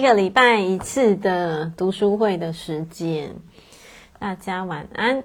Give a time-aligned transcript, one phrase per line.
[0.00, 3.34] 一个礼拜一次的读书会的时间，
[4.18, 5.22] 大家晚安。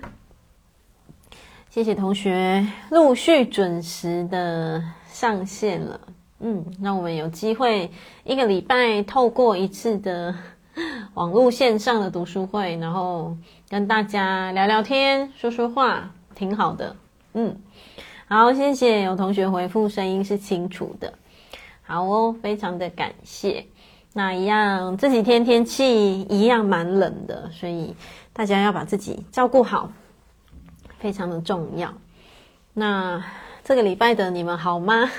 [1.69, 6.01] 谢谢同学陆续准时的上线了，
[6.41, 7.89] 嗯，让我们有机会
[8.25, 10.35] 一个礼拜透过一次的
[11.13, 13.37] 网络线上的读书会，然后
[13.69, 16.97] 跟大家聊聊天、说说话，挺好的。
[17.31, 17.61] 嗯，
[18.27, 21.13] 好，谢谢有同学回复声音是清楚的，
[21.81, 23.67] 好哦，非常的感谢。
[24.17, 27.93] 那一样，这几天天气一样蛮冷的，所以
[28.31, 29.91] 大家要把自己照顾好，
[30.99, 31.93] 非常的重要。
[32.73, 33.21] 那
[33.65, 35.11] 这个礼拜的你们好吗？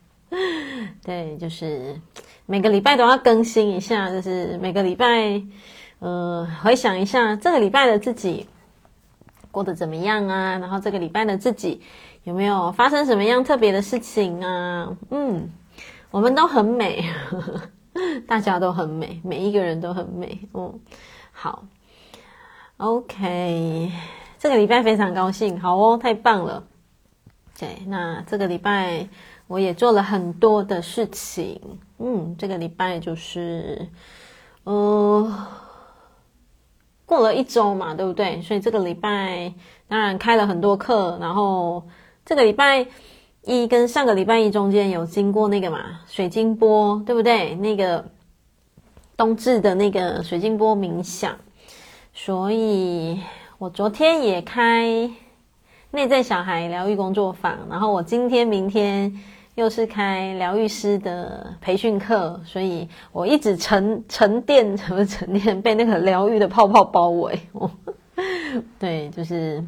[1.02, 1.98] 对，就是
[2.44, 5.42] 每个礼拜都要更新一下，就是每个礼拜，
[6.00, 8.46] 呃，回想一下这个礼拜的自己
[9.50, 10.58] 过得怎么样啊？
[10.58, 11.80] 然后这个礼拜的自己
[12.24, 14.94] 有没有发生什么样特别的事情啊？
[15.08, 15.48] 嗯，
[16.10, 17.10] 我们都很美。
[18.26, 20.38] 大家都很美，每一个人都很美。
[20.54, 20.80] 嗯，
[21.32, 21.64] 好
[22.76, 23.90] ，OK，
[24.38, 26.64] 这个礼拜非常高兴，好哦，太棒了。
[27.58, 29.08] 对，那这个礼拜
[29.46, 31.60] 我也做了很多的事情。
[31.98, 33.88] 嗯，这个礼拜就是，
[34.64, 35.46] 呃，
[37.04, 38.40] 过了一周嘛，对不对？
[38.42, 39.52] 所以这个礼拜
[39.88, 41.82] 当然开了很多课，然后
[42.24, 42.86] 这个礼拜。
[43.44, 47.54] 一跟上个礼拜一中间有经过那个嘛水晶波，对不对？
[47.54, 48.04] 那个
[49.16, 51.34] 冬至的那个水晶波冥想，
[52.12, 53.20] 所以
[53.56, 55.10] 我昨天也开
[55.90, 59.18] 内在小孩疗愈工作坊，然后我今天、明天
[59.54, 67.40] 又是开疗愈师的培训课，所以我一直沉沉淀，什 么沉淀，被那个疗愈的泡泡包围。
[68.78, 69.64] 对，就是。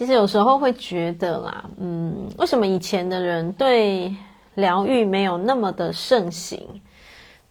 [0.00, 4.16] 其实有时候会觉得啦，嗯，为什么以前的人对
[4.54, 6.80] 疗愈没有那么的盛行？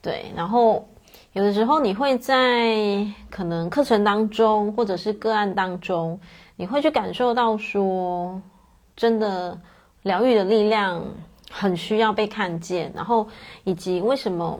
[0.02, 0.88] 对，然后
[1.34, 6.20] 有的时候你会在可能课程当中，或者是个案当中，
[6.56, 8.42] 你会去感受到说，
[8.96, 9.56] 真的
[10.02, 11.06] 疗愈的力量
[11.52, 13.28] 很需要被看见，然后
[13.64, 14.60] 以及为什么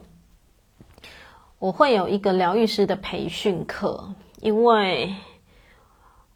[1.58, 5.12] 我会有一个疗愈师的培训课，因为。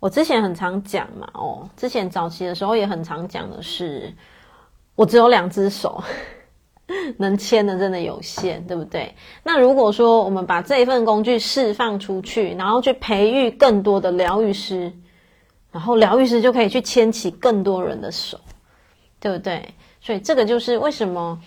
[0.05, 4.13] 我之前很常讲嘛，哦，之前早期的时候也很常讲的是，
[4.97, 6.05] 我只有两只手，
[7.17, 9.15] 能牵的真的有限，对不对？
[9.43, 14.93] 那如果说我们把这一份工具释放出去，然后去培育更多的疗愈师，
[15.73, 18.39] 然后疗愈师就可以去牵起更多人的手，
[19.19, 19.75] 对不对？
[20.03, 21.41] 所以这个就是为什么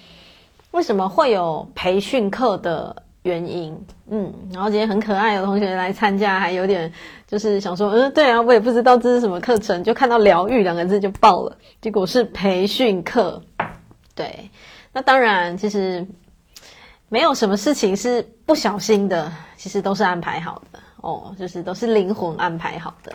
[0.72, 3.04] 为什么会有培训课的。
[3.28, 3.78] 原因，
[4.10, 6.90] 嗯，然后今天很可爱的同学来参加，还有点
[7.28, 13.44] 就是想说，嗯，对啊，我也不知道这是什么课程，就看到疗愈两个字就爆了，结果是培训课。
[14.16, 14.50] 对，
[14.94, 16.08] 那当然，其实
[17.10, 23.12] 没有什么事情是不小心的，其实都是安排好的哦，就是都是灵魂安排好的，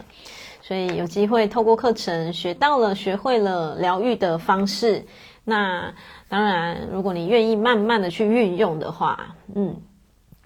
[0.61, 5.07] 所以有机会透过课程学到了、学会了疗愈的方式，
[5.43, 5.95] 那
[6.29, 9.75] 当然，如果你愿意慢慢的去运用的话，嗯。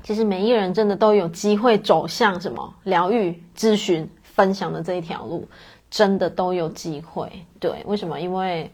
[0.07, 5.49] 其实每一个人真的都有机会走向什么疗愈、咨询、分享的这一条路，
[5.91, 7.29] 真的都有机会。
[7.59, 8.21] 对，为什么？
[8.21, 8.71] 因为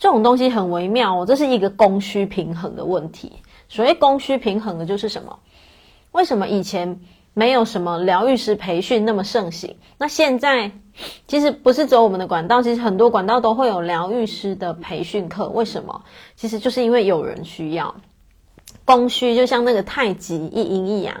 [0.00, 3.34] 这种东西很微妙哦，这是一个供需平衡的问题。
[3.68, 5.38] 所谓供需平衡的就是什么？
[6.10, 6.98] 为什么以前
[7.32, 9.76] 没有什么疗愈师培训那么盛行？
[9.98, 10.72] 那现在
[11.28, 15.48] 其实不是只有我们的管道，其实很多管道都会有疗愈师的培训课。
[15.48, 16.02] 为什么？
[16.34, 17.94] 其实就是因为有人需要。
[18.84, 21.14] 供需就像那个太极一阴一阳，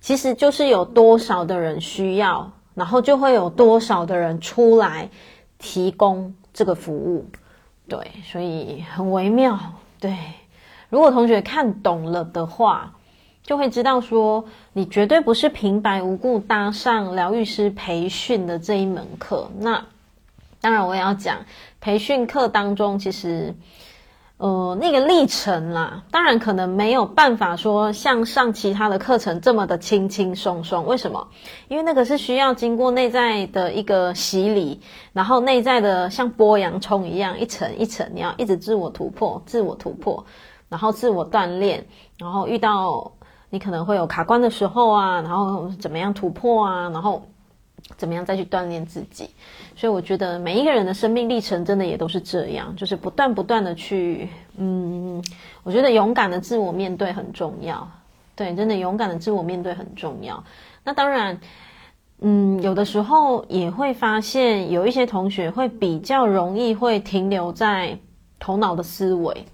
[0.00, 5.08] 其实就是有多少的人需要，然后就会有多少的人出来
[5.58, 7.26] 提供这个服务。
[7.88, 7.98] 对，
[8.30, 9.58] 所以很微妙。
[9.98, 10.16] 对，
[10.90, 12.92] 如果同学看懂了的话，
[13.42, 14.44] 就会知道说，
[14.74, 19.50] 你绝对不是平白无故搭上疗愈师培训的这一门课。
[19.58, 19.86] 那
[20.60, 21.38] 当然，我也要讲
[21.80, 23.54] 培训课当中，其实。
[24.38, 30.86] 呃，那个历程啦，当然可能没有办法说像上其他的课程这么的轻轻松松。
[30.86, 31.26] 为什么？
[31.66, 34.80] 因为那个是需要经过内在的一个洗礼，
[35.12, 40.24] 然后内在的像剥洋葱一样一层一层，你要一直自我突破、自我突破，
[40.68, 41.84] 然后自我锻炼，
[42.16, 43.10] 然后遇到
[43.50, 47.24] 你可能会有卡关的时候啊，然后怎么样突破啊，然后
[47.96, 49.30] 怎么样再去锻炼自己。
[49.78, 55.22] 所以我觉得每一个人的生命历程真的也都是这样，就是不断不断的去，嗯，
[55.62, 57.88] 我觉得勇敢的自我面对很重要，
[58.34, 60.42] 对，真的勇敢的自我面对很重要。
[60.82, 61.38] 那当然，
[62.20, 67.96] 嗯，有的时候也会发现有一些同学会比较容易会停留在
[68.40, 69.46] 头脑的思维，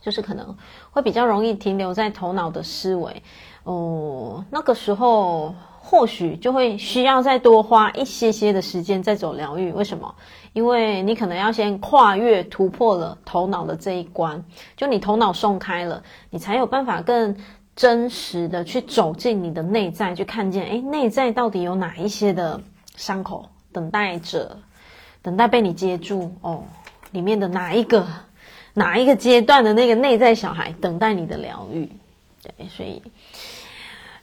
[0.00, 0.56] 就是可能
[0.90, 3.22] 会比较容易停留在头脑的思维，
[3.62, 5.54] 哦，那个时候
[5.94, 9.70] 或许就会需要再多花一些些的时间再走疗愈。
[9.70, 10.12] 为什么？
[10.52, 14.42] 因为你可能要先跨越突破了头脑的这一关，
[14.76, 17.36] 就你头脑松开了，你才有办法更
[17.76, 22.60] 真实的去走进你的内在，去看见，诶，内在到底有哪一些的
[22.96, 24.58] 伤口等待着，
[25.22, 26.64] 等待被你接住哦，
[27.12, 28.04] 里面的哪一个？
[28.74, 31.88] 哪一个阶段的那个内在小孩等待你的疗愈？
[32.42, 33.00] 对，所以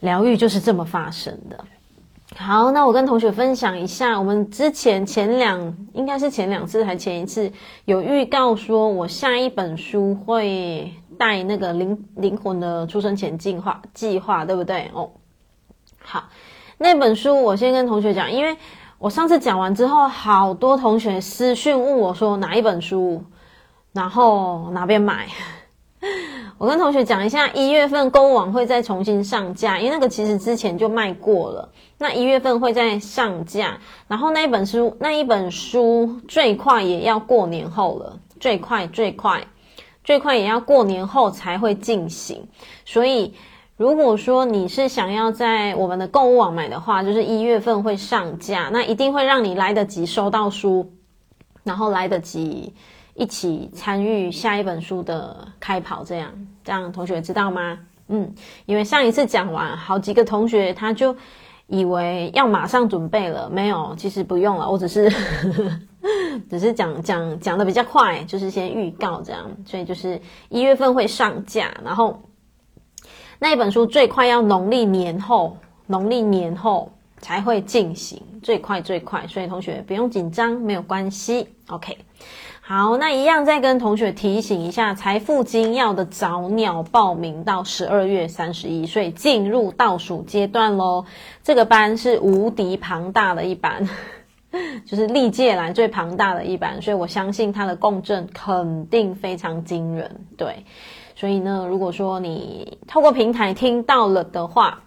[0.02, 1.58] 疗愈就是这么发生的。
[2.36, 7.52] 好，那我跟同学分享一下，我们之前前两应该是前两次还前一次
[7.86, 14.92] 有预告说，我下一本书会带那个灵灵魂的出生前进化计划，对不对？
[14.94, 15.10] 哦，
[16.00, 16.26] 好，
[16.78, 18.56] 那本书我先跟同学讲，因为
[19.00, 23.24] 我上次讲完之后，好多同学私讯问我说哪一本书。
[23.94, 25.28] 然后哪边买？
[26.62, 31.68] 我跟同学讲一下，一月份购物网会再重新上架，因为那个其实之前就卖过了。
[31.98, 39.48] 那一月份会再上架，然后那一本书，那一本书最快也要过年后了，最快最快
[40.04, 42.48] 最快也要过年后才会进行。
[42.86, 43.34] 所以，
[43.76, 50.94] 如果说你是想要在我们的购物网买的话，就是一月份会上架，那一定会让你来得及收到书，
[51.64, 52.76] 然后来得及。
[53.14, 56.32] 一起参与下一本书的开跑，这样
[56.64, 57.80] 这样同学知道吗？
[58.08, 58.34] 嗯，
[58.66, 61.16] 因为上一次讲完，好几个同学他就
[61.68, 65.10] 以为要马上准备了，没有，其实不用了，我只是
[66.50, 70.20] 只是讲讲讲的比较快，就是先预告这样，所以就是
[70.50, 72.22] 一月份会上架，然后
[73.40, 75.56] 那一本书最快要农历年后，
[75.88, 81.98] 农历年后才会进行，最快最快，所以同学不用紧张，没有关系，OK。
[82.74, 91.04] 好，那一样再跟同学提醒一下，财富金要的早鸟报名到十二月三十一，所以进入倒数阶段喽。
[91.44, 93.90] 这个班是无敌庞大的一班，
[94.88, 100.22] 就是历届来最庞大的一班，所以我相信它的共振肯定非常惊人。
[100.38, 100.66] 对，
[101.18, 104.84] 所以呢，如果说你透过平台听到了的话，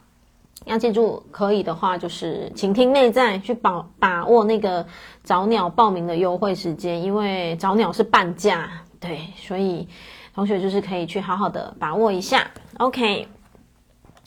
[0.64, 4.86] 要记住，可以的话就是倾听内在，去把把握那个
[5.24, 9.88] 早鸟报名的优惠时间，因为早鸟是半价，对，所以
[10.34, 12.48] 同学就是可以去好好的把握一下。
[12.76, 13.26] OK，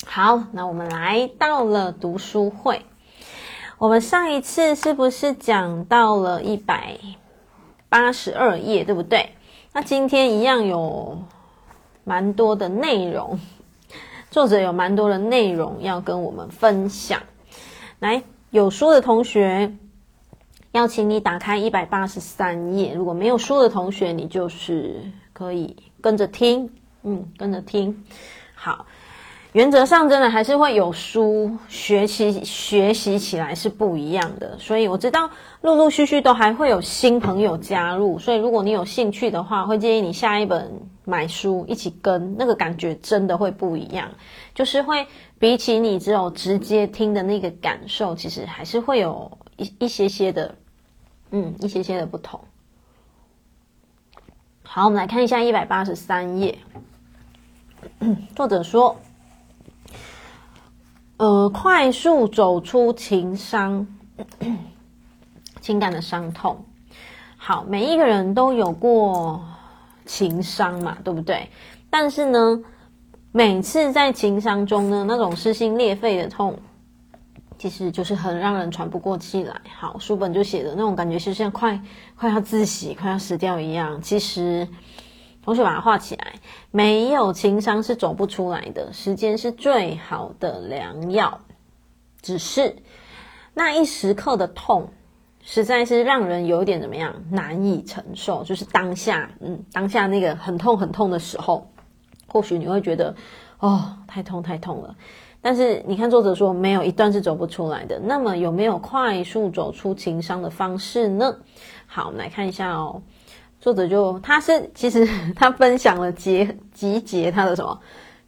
[0.07, 2.83] 好，那我们来到了读书会，
[3.77, 6.97] 我们上一次是不是讲到了一百
[7.89, 9.29] 八十二页，对不对？
[9.73, 11.19] 那今天一样有
[12.03, 13.39] 蛮多的内容。
[14.31, 17.21] 作者有蛮多的内容要跟我们分享，
[17.99, 19.71] 来，有书的同学，
[20.71, 22.93] 邀请你打开一百八十三页。
[22.93, 25.01] 如果没有书的同学，你就是
[25.33, 26.69] 可以跟着听，
[27.03, 28.03] 嗯，跟着听，
[28.55, 28.85] 好。
[29.53, 35.27] 原则上，真的还是会有书学习学习起来是不一样的，所以我知道
[35.61, 40.71] 陆陆续续都还会有新朋友加入，所以如果你有兴趣的话，会建议你下一本
[41.05, 44.07] 买书一起跟，那个感觉真的会不一样，
[44.53, 45.07] 就是会
[45.39, 50.55] 比起你只有直接听的那个感受，其实还是会有一一些些的，
[51.31, 52.39] 嗯，一些些的不同。
[54.63, 56.57] 好，我们来看一下一百八十三页，
[58.35, 58.95] 作者说。
[61.19, 63.87] 呃，快速走出情伤，
[65.61, 66.63] 情感的伤痛。
[67.37, 69.43] 好，每一个人都有过
[70.05, 71.49] 情伤嘛，对不对？
[71.89, 72.63] 但是呢，
[73.31, 76.59] 每次在情伤中呢，那种撕心裂肺的痛，
[77.57, 79.61] 其实就是很让人喘不过气来。
[79.77, 81.81] 好，书本就写的那种感觉，是像快
[82.15, 84.01] 快要窒息、快要死掉一样。
[84.01, 84.67] 其实。
[85.43, 86.33] 同学把它画起来，
[86.71, 91.39] 没有情商是走不出来的，时间是最好的良药。
[92.21, 92.75] 只是
[93.53, 94.89] 那一时刻的痛，
[95.41, 98.43] 实在是让人有点怎么样难以承受。
[98.43, 101.71] 就是当下，嗯，当下那个很痛很痛的时候，
[102.27, 103.15] 或许你会觉得，
[103.59, 104.97] 哦，太痛太痛了。
[105.41, 107.99] 但是你看作者说，没有一段是走不出来的。
[107.99, 111.37] 那么有没有快速走出情伤的方式呢？
[111.85, 113.01] 好，我们来看一下哦。
[113.59, 117.79] 作者就他是其实 他分享了结集结他的什么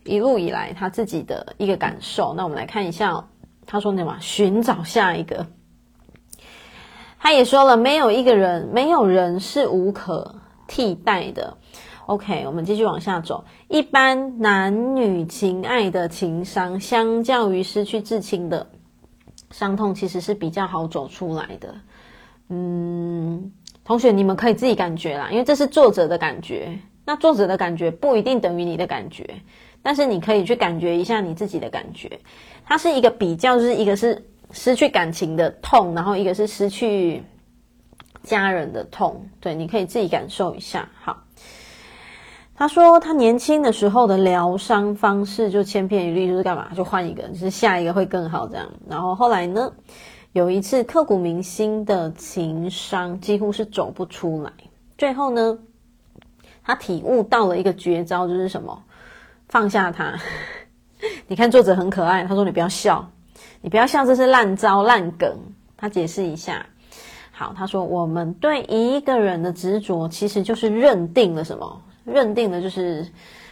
[0.03, 2.33] 一路以来他自己的一个感受。
[2.35, 3.25] 那我们来看一下哦，
[3.65, 4.17] 他说什么？
[4.19, 5.45] 寻找下一个。
[7.19, 10.35] 他也说了，没有一个人，没有人是无可
[10.67, 11.57] 替代的。
[12.09, 13.45] OK，我们继续往下走。
[13.67, 18.67] 一般男女情爱的情伤，相较于失去至亲的
[19.51, 21.75] 伤痛，其实是比较好走出来的。
[22.47, 23.51] 嗯。
[23.83, 26.79] 同学，你们可以自己感觉啦，因为这是作者的感觉。
[27.05, 29.27] 那作者的感觉不一定等于你的感觉，
[29.83, 32.19] 但是你可以去感觉一下你自己的感觉。
[32.65, 37.21] 它是一个比较，就是一个是失去感情的痛，然后一个是失去
[38.23, 39.23] 家人的痛。
[39.39, 40.87] 对，你可以自己感受一下。
[41.01, 41.23] 好，
[42.59, 48.69] 他说他年轻的时候的疗伤方式就千篇一律，就是干嘛就换一个，就是下一个会更好这样。
[48.89, 49.71] 然后后来呢，
[50.33, 54.51] 有一次刻骨铭心的情伤，几乎是走不出来。
[54.97, 55.57] 最后呢，
[56.61, 58.83] 他体悟到了一个绝招，就是什么？
[59.47, 60.19] 放下他。
[61.27, 63.09] 你看作者很可爱，他说：“你不要笑，
[63.61, 65.33] 你不要笑，这是烂招烂梗。”
[65.77, 66.65] 他解释一下。
[67.31, 71.81] 好，他说：“我们对一个人的执着，其实就是认定了什么？
[72.11, 73.07] 认定的就是。”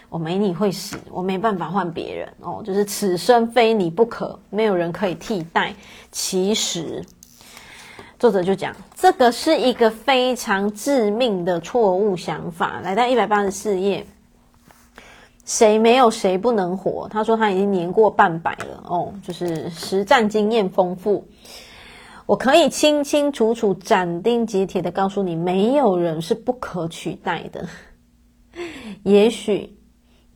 [0.09, 5.75] 我没你会死，我没办法换别人哦，就是此生非你不可，没有人可以替代。
[6.13, 7.03] 其实，
[8.17, 12.79] 作者就讲，这个是一个非常致命的错误想法。
[12.81, 14.07] 来到一百八十四页，
[15.43, 17.09] 谁没有谁不能活？
[17.09, 21.27] 他说他已经年过半百了哦，就是实战经验丰富。
[22.25, 27.67] 我可以清清楚楚、斩钉截铁的告诉你，没有人是不可取代的。
[29.03, 29.73] 也许。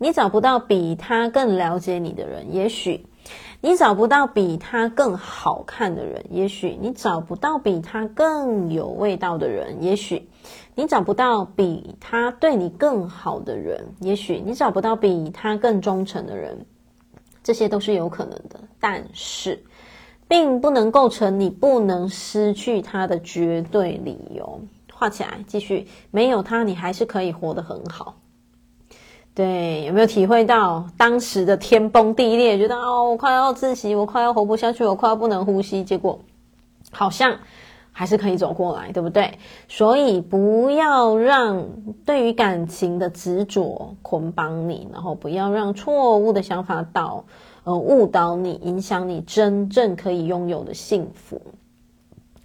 [0.04, 3.06] 你找不到比他更了解你的人，也许
[3.62, 10.28] 你找不到比他更好看的人，也许你找不到比他更有味道的人，也许
[10.74, 16.66] 你找不到比他对你更好的人，也许你找不到比他更忠诚的人，
[17.44, 19.64] 这些都是有可能的，但是
[20.28, 24.62] 并不能构成你不能失去他的绝对理由。
[25.02, 28.14] 画起来，继续，没有他，你还是可以活得很好。
[29.34, 32.56] 对，有没有体会到当时的天崩地裂？
[32.56, 35.84] 觉得哦，我快要窒息，我快要活不下去，我快要不能呼吸。
[35.84, 36.20] 结果
[36.92, 37.36] 好像
[37.92, 39.40] 还是可以走过来，对不对？
[39.68, 41.66] 所以不要让
[42.06, 47.26] 对于感情的执着捆绑你，然后不要让错误的想法导
[47.64, 51.42] 呃误导你，影响你真正可以拥有的幸福。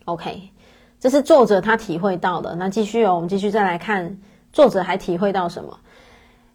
[0.07, 0.41] OK，
[1.07, 2.57] 这是作者他体会到的。
[2.57, 4.19] 那继续哦，我们继续再来看
[4.53, 5.79] 作者还体会到什么。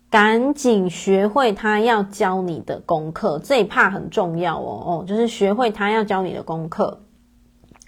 [0.09, 6.99] 赶紧学会他要教你的功课，这一 part 很重要哦哦，就是学会他要教你的功课。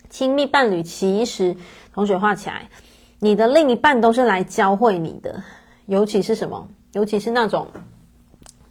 [0.10, 1.54] 亲密伴侣其实，
[1.94, 2.70] 同学画起来，
[3.20, 5.44] 你的另一半都是来教会你的，
[5.88, 6.66] 尤其是什么？
[6.94, 7.68] 尤其是那种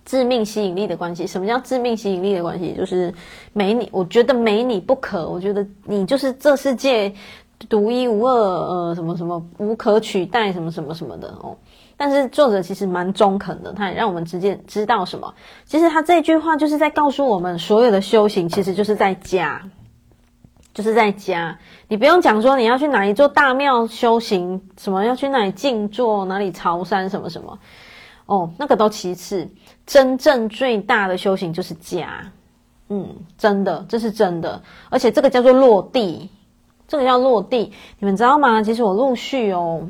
[0.07, 1.27] 致命吸引力的关系。
[1.27, 2.73] 什么叫致命吸引力的关系？
[2.75, 3.13] 就是
[3.53, 7.13] 没你，我觉得没你不可，我觉得你就是这世界
[7.69, 11.57] 独一无二，呃，什么什么无可取代，什么什么什么的哦。
[11.97, 15.33] 但是作者其实蛮中肯的，他也让我们直接知道什么。
[15.67, 19.63] 其实他这句话就是在告诉我们，所有的修行其实就是在家，
[20.75, 21.59] 就是在家。
[21.89, 27.59] 你不用讲说你要去哪一座大庙修行，什么要去哪里静坐，哪里朝山，什么什么。
[28.27, 29.49] 哦，那个都其次，
[29.87, 32.33] 真正最大的修行就是家。
[32.89, 36.29] 嗯，真的，这是真的，而且这个叫做落地，
[36.93, 37.73] 这个叫落地。
[37.99, 38.63] 你们知道吗？
[38.63, 39.89] 其实我陆续哦。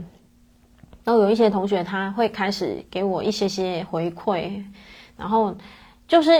[1.02, 4.62] 然后有一些同学他会开始给我一些些回馈，
[5.16, 5.52] 然后
[6.06, 6.30] 就是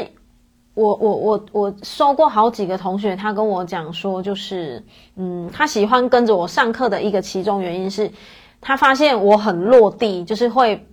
[0.74, 4.80] 我我我我收过好几个同学，他跟我讲说，就是
[5.16, 8.08] 嗯，他喜欢跟着我上课的一个其中原因是，
[8.60, 10.86] 他发现我很落地，就是会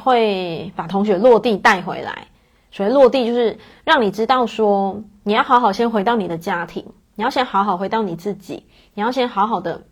[0.00, 2.26] 会把同学落地带回来。
[2.70, 6.82] 所以落地就是让你知道说，你要好好先回到你的家庭，
[7.16, 9.82] 你要先好好回到你自己，你要先好好的。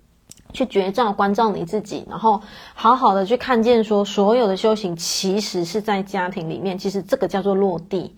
[0.52, 2.40] 去觉照、关照你自己，然后
[2.74, 6.78] 好好的去看见说，所有的修行其实是在家庭里面。
[6.78, 8.14] 其实这个叫做落地，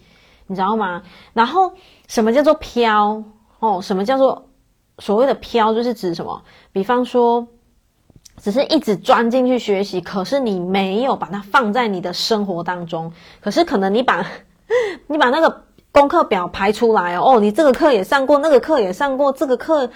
[0.46, 1.02] 你知道吗？
[1.32, 1.72] 然后
[2.08, 3.24] 什么叫做飘？
[3.58, 4.50] 哦，什么叫做
[4.98, 5.72] 所谓的飘？
[5.72, 6.42] 就是指什么？
[6.72, 7.48] 比方说，
[8.36, 13.10] 只是一直钻进去学习，可是你没有把它放在你的生活当中。
[13.40, 14.26] 可是可能你把
[15.08, 15.64] 你把那个
[15.96, 19.90] 功课表排出来哦，你这个课也上过，那个课也上过，这个课。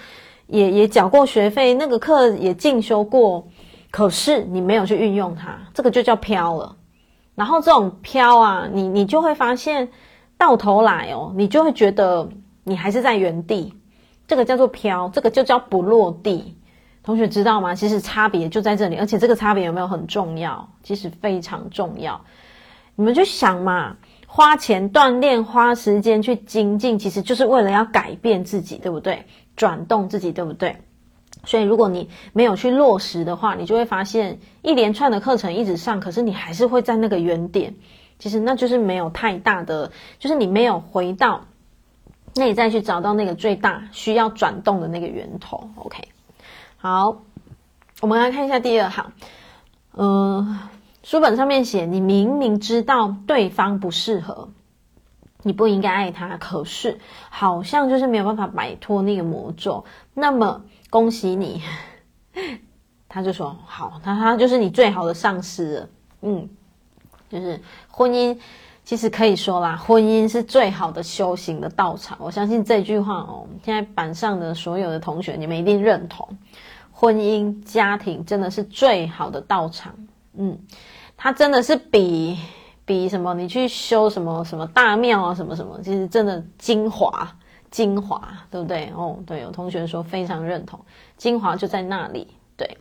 [0.47, 3.47] 也也缴过学费，那个课也进修过，
[3.89, 6.75] 可是你没有去运用它，这个就叫飘了。
[7.35, 9.87] 然后这种飘啊，你你就会发现，
[10.37, 12.27] 到头来哦，你就会觉得
[12.65, 13.73] 你还是在原地，
[14.27, 16.57] 这个叫做飘，这个就叫不落地。
[17.01, 17.73] 同学知道吗？
[17.73, 20.67] 其实差别就在这里，而且这个差别有没有很重要？
[20.83, 22.19] 其实非常重要。
[22.97, 23.95] 你们就想嘛，
[24.33, 29.25] 花钱锻炼，花时间去精进，其实就是为了要改变自己，对不对？
[29.57, 30.77] 转动自己，对不对？
[31.43, 37.75] 所以如果你没有去落实的话，你就会发现一连串的课程一直上，可是你还是会在那个原点。
[38.19, 41.41] 其实那就是没有太大的，就是你没有回到
[42.33, 45.69] 内在去找到那个最大需要转动的那个源头。
[45.75, 46.07] OK，
[46.77, 47.17] 好，
[47.99, 49.11] 我们来看一下第二行。
[49.93, 50.57] 嗯、
[51.03, 54.49] 书本上面写，你明明知道对方不适合，
[55.41, 59.83] 你不应该爱他，可是好像就是没有办法摆脱那个魔咒。
[60.13, 61.63] 那么恭喜你，
[63.09, 65.89] 他就说好，他他就是你最好的上司了。
[66.21, 66.47] 嗯，
[67.29, 68.37] 就是婚姻，
[68.83, 72.15] 其实可以说啦，婚姻是最好的修行的道场。
[72.21, 76.37] 我相信这句话哦，现在板上的所有的同学，你们一定认同，
[76.91, 79.95] 婚姻家庭真的是最好的道场。
[80.33, 80.57] 嗯，
[81.17, 82.37] 它真的是比
[82.85, 83.33] 比什么？
[83.33, 87.35] 你去修什么什么大庙啊，什么什么，其实真的精华
[87.69, 88.91] 精华，对不对？
[88.95, 90.79] 哦，对，有同学说非常认同，
[91.17, 92.27] 精华就在那里。
[92.57, 92.77] 对，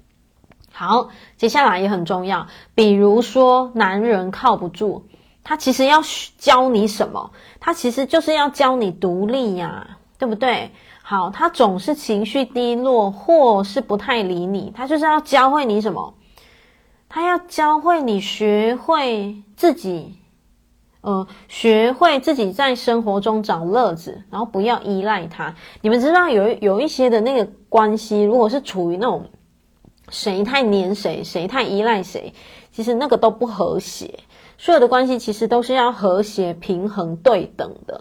[0.72, 5.04] 好，接下来也很重要，比如说男人靠不住，
[5.44, 6.02] 他其实要
[6.38, 7.30] 教你什么？
[7.60, 10.70] 他其实就是要教你独立呀，对不对？
[11.02, 16.14] 好，他总是情绪低落，或是不太理你，他就是要教会你什么？
[17.10, 20.14] 他要教会你学会自己，
[21.00, 25.56] 呃，学会自己在生活中找乐子，然后不要依赖他。
[25.82, 29.28] 你们知道有有一些的那个关系，如果是处于那种
[30.08, 32.32] 谁太黏谁，谁太依赖谁，
[32.70, 34.20] 其实那个都不和谐。
[34.56, 38.00] 所有的关系其实都是要和谐、平衡、对等的。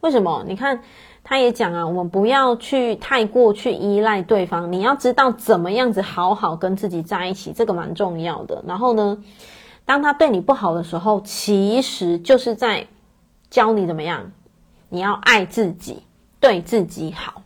[0.00, 0.44] 为什么？
[0.46, 0.82] 你看。
[1.22, 8.64] 他也讲啊，我们不要去太过去依赖对方，你要知道怎么样子好好跟自己在一起，这个蛮重要的。
[8.66, 9.22] 然后呢，
[9.84, 12.86] 当他对你不好的时候，其实就是在
[13.48, 14.32] 教你怎么样，
[14.88, 16.02] 你要爱自己，
[16.40, 17.42] 对自己好，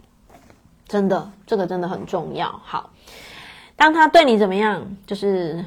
[0.89, 2.61] 真的，这个真的很重要。
[2.65, 2.91] 好，
[3.77, 5.63] 当他对你怎么样，就是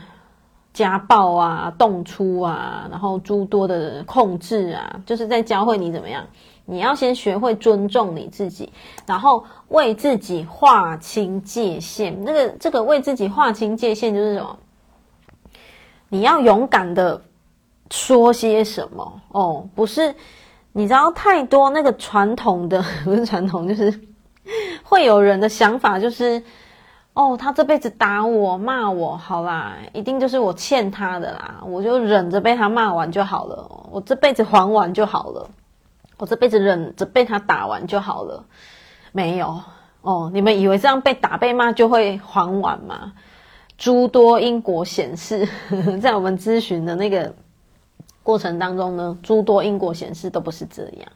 [0.73, 6.25] 家暴啊、动粗啊，然后诸多的控制啊，就是在教会你怎么样。
[6.69, 8.71] 你要先学会尊重你自己，
[9.05, 12.21] 然后为自己划清界限。
[12.25, 14.57] 那个这个为自己划清界限就是什么？
[16.09, 17.21] 你要勇敢的
[17.89, 20.13] 说些什么哦，不是？
[20.73, 24.01] 你知道太多那个传统的 不是传统，就是
[24.83, 26.43] 会有人的想法就是
[27.13, 35.49] 哦，他这辈子打我骂我，好啦，一定就是我欠他的啦，我就忍着被他骂完就好了，我这辈子还完就好了。
[36.17, 38.43] 我这辈子忍着被他打完就好了，
[39.11, 39.61] 没有
[40.01, 40.29] 哦。
[40.33, 43.13] 你们以为这样被打被骂就会还完吗？
[43.77, 45.47] 诸多因果显示，
[46.01, 47.31] 在我们咨询的那个
[48.23, 51.07] 过程当中呢，诸多因果显示都不是这样。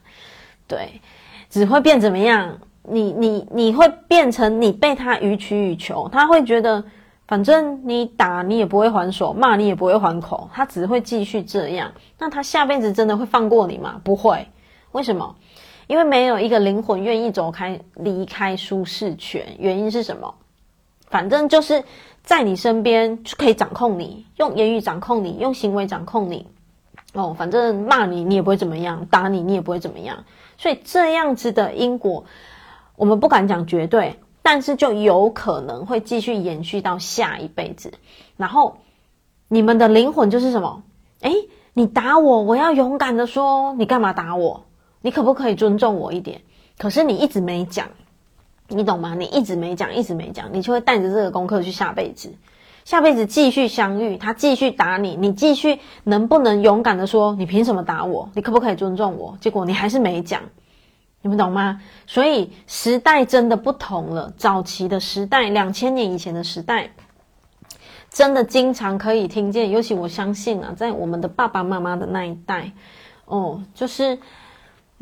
[0.67, 1.01] 对，
[1.49, 2.57] 只会变怎么样？
[2.83, 6.83] 你你你会变成你被他予取予求，他会觉得
[7.27, 11.91] 反正你打你也不会还手，骂你也不会还口，他只会继续这样。
[12.17, 13.99] 那他下辈子真的会放过你吗？
[14.03, 14.47] 不会。
[14.91, 15.35] 为什么？
[15.87, 19.55] 因为没有一个灵魂愿意走开、离开舒适圈。
[19.59, 20.35] 原因是什么？
[21.07, 21.83] 反正就是
[22.23, 26.47] 在你身边就可以掌控你，用言语掌控你，用行为掌控你。
[27.13, 30.23] 哦，反正骂你你也不会怎么样，打你你也不会怎么样。
[30.57, 32.23] 所以这样子的因果，
[32.95, 37.91] 我们不敢讲绝对，但是就有可能会继续延续到下一辈子。
[38.37, 38.77] 然后
[39.49, 40.83] 你们的灵魂就是什么？
[41.19, 41.33] 诶，
[41.73, 44.63] 你打我，我要勇敢的说，你干嘛打我？
[45.01, 46.41] 你可不可以尊重我一点？
[46.77, 47.89] 可是你一直没讲，
[48.67, 49.13] 你懂吗？
[49.13, 52.33] 你一直没讲，一直没讲，你就会带着这个功课去下辈子，
[52.85, 58.29] 下辈子继续相遇，他继续打你，你继续能不能勇敢的说，你凭什么打我？
[58.33, 59.37] 你可不可以尊重我？
[59.39, 60.41] 结果你还是没讲，
[61.21, 61.81] 你们懂吗？
[62.07, 66.91] 所以时代真的不同了，早期的时代，两千年以前的时代，
[68.09, 72.71] 真的经常可以听见，尤其我相信啊，在我们的爸爸妈妈的那一代，
[73.25, 74.17] 哦，就是。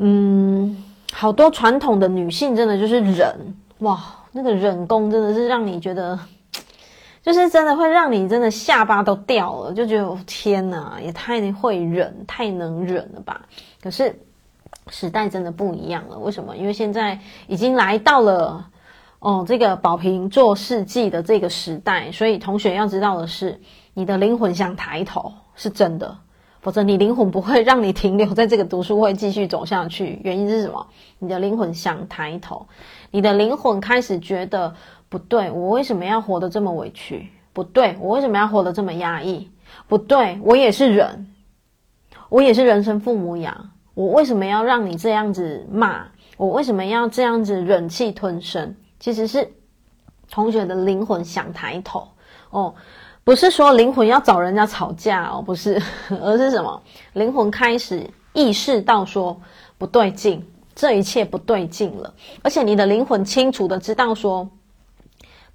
[0.02, 0.82] 嗯，
[1.12, 6.18] 好多传统的女性真的就是忍哇，那个忍功真的是让你觉得，
[7.22, 13.42] 就是真的会让你真的下巴都掉了，就觉得天哪，也太会忍，太能忍了吧？
[13.82, 14.18] 可是
[14.88, 16.56] 时代真的不一样了，为什么？
[16.56, 18.66] 因为现在已经来到了
[19.18, 23.60] 哦这个宝瓶座世纪的这个时代，所以同学要知道的是，
[23.92, 26.16] 你的灵魂想抬头是真的。
[26.62, 30.20] 否则，你灵魂不会让你停留在这个读书会继续走下去。
[30.22, 30.86] 原因是什么？
[31.18, 32.66] 你的灵魂想抬头，
[33.10, 34.74] 你的灵魂开始觉得
[35.08, 37.30] 不对，我为什么要活得这么委屈？
[37.54, 39.50] 不对，我为什么要活得这么压抑？
[39.88, 41.32] 不对，我也是人，
[42.28, 46.06] 我也是人生父母养，我为什么要让你这样子骂？
[46.36, 48.76] 我为什么要这样子忍气吞声？
[48.98, 49.50] 其实是
[50.30, 52.06] 同学的灵魂想抬头
[52.50, 52.74] 哦。
[53.22, 56.82] 不是说灵魂要找人家吵架哦，不是， 而是什么？
[57.12, 59.40] 灵魂开始意识到说
[59.78, 62.14] 不对劲，这一切不对劲了。
[62.42, 64.48] 而且你的灵魂清楚的知道说，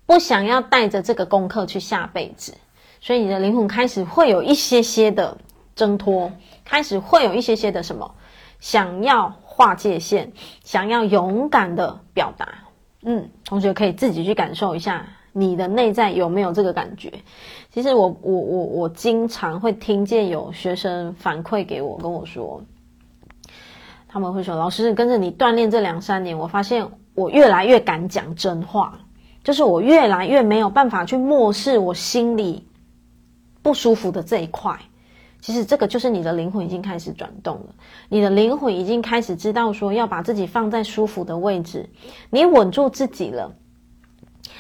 [0.06, 2.54] 不想要带着这个功课去下辈子，
[3.02, 5.38] 所以你的灵魂开始会有一些些的
[5.76, 6.32] 挣脱，
[6.64, 8.16] 开始会有一些些的什么，
[8.60, 10.32] 想要划界限，
[10.64, 12.48] 想要勇敢的表达。
[13.02, 15.06] 嗯，同学可以自己去感受一下，
[15.38, 17.12] 你的内在有没有这个感觉？
[17.70, 22.64] 其实我我我我经常会听见有学生反馈给我，跟我说，
[24.08, 28.98] 他们会说：“老师，跟着你锻炼这两三年，我发现我越来越敢讲真话，
[29.44, 32.66] 就是我越来越没有办法去漠视我心里
[33.62, 34.80] 不舒服的这一块。”
[35.42, 37.76] 其实这个就是你的灵魂已经开始转动了，
[38.08, 41.90] 你的灵魂已经开始知道说要把自己放在舒服的位置，
[42.30, 43.54] 你稳住自己了，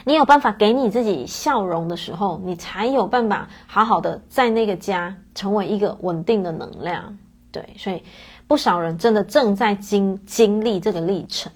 [0.05, 7.17] 你有办法给你自己笑容的时候，你才有办法好好的在那个家成为一个稳定的能量。
[7.51, 8.01] 对，所以
[8.47, 11.51] 不少人真的正在经经历这个历程。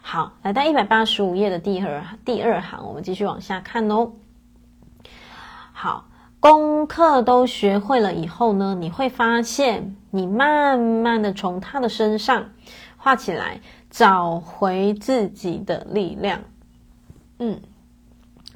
[0.00, 4.12] 好，来到一百八十五页的第二第二行，我们继续往下看哦。
[5.72, 6.04] 好。
[6.38, 12.50] 功课都学会了以后呢，你会发现，你慢慢的从他的身上
[12.96, 16.38] 画起来，找回自己的力量。
[17.38, 17.58] 嗯，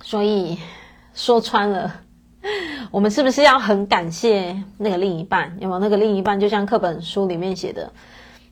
[0.03, 0.59] 所以
[1.15, 1.93] 说穿了，
[2.91, 5.57] 我们是不是要很感谢那个另一半？
[5.61, 6.39] 有没有那个另一半？
[6.39, 7.93] 就像课本书里面写的，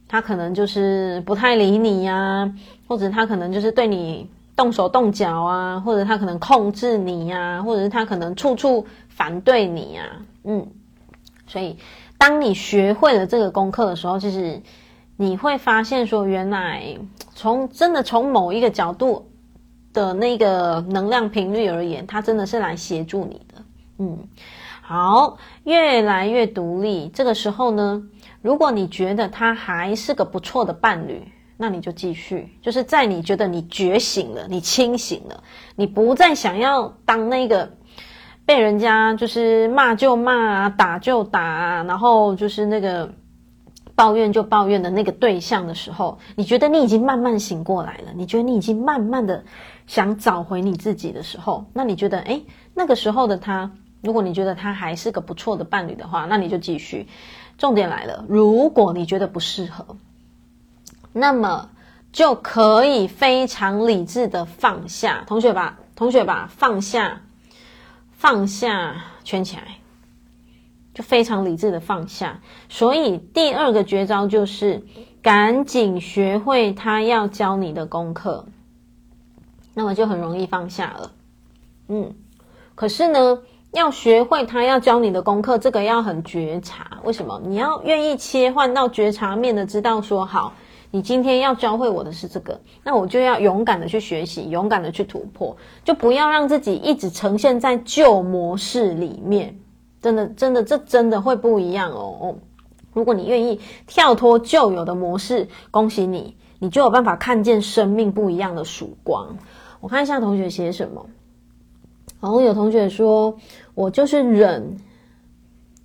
[0.08, 2.52] 他可能就是不太理你呀，
[2.86, 8.86] 或者他可能就是对你动手动脚啊，或者他可能控制你呀，或者是他可能处处。
[9.08, 10.04] 反对你呀、
[10.44, 10.68] 嗯，
[11.48, 11.76] 所以
[12.18, 14.62] 当你学会了这个功课的时候，其实
[15.16, 16.96] 你会发现说，原来
[17.34, 19.27] 从真的从某一个角度
[19.92, 23.64] 的那个能量频率而言，它真的是来协助你的。
[23.98, 24.18] 嗯，
[24.82, 27.08] 好，越来越独立。
[27.14, 28.02] 这个时候呢，
[28.42, 31.22] 如果你觉得他还是个不错的伴侣，
[31.56, 32.56] 那你就继续。
[32.62, 35.42] 就是在你觉得你觉醒了，你清醒了，
[35.76, 37.68] 你不再想要当那个。
[38.46, 43.06] 被人家就是骂就骂，打就打，然后就是那个
[43.94, 49.44] 抱怨就抱怨的那个对象的时候，你觉得你已经慢慢醒过来了，你觉得你已经慢慢的
[49.88, 57.08] 想找回你自己的时候，那你觉得，诶，那个时候的他，如果你觉得他还是个不错的伴侣的话，那你就继续。
[57.56, 59.96] 重点来了，如果你觉得不适合，
[61.12, 61.70] 那么
[62.12, 65.24] 就可以非常理智的放下。
[65.26, 67.22] 同学吧，同学吧，放下。
[68.12, 69.78] 放下，圈起来，
[70.92, 72.40] 就非常理智的放下。
[72.68, 74.82] 所以第二个绝招就是
[75.22, 78.46] 赶紧学会他要教你的功课，
[79.78, 81.12] 那么就很容易放下了。
[81.86, 82.12] 嗯，
[82.74, 83.38] 可是呢，
[83.70, 86.98] 要学会他要教你的功课，这个要很觉察。
[87.04, 87.40] 为什么？
[87.46, 90.52] 你要愿意切换到觉察面的，知道说好。
[90.90, 99.56] 你今天要教会我的是这个，那我就要勇敢的去学习，勇敢的去突破，就不要让自己一直呈现在旧模式里面。
[100.02, 102.34] 真的，真的，这真的会不一样哦。
[102.92, 109.36] 如果你愿意跳脱旧有的模式，恭喜你，你就有办法看见生命不一样的曙光。
[109.80, 111.06] 我看一下同学写什么。
[112.20, 113.38] 然后有同学说，
[113.74, 114.78] 我就是忍，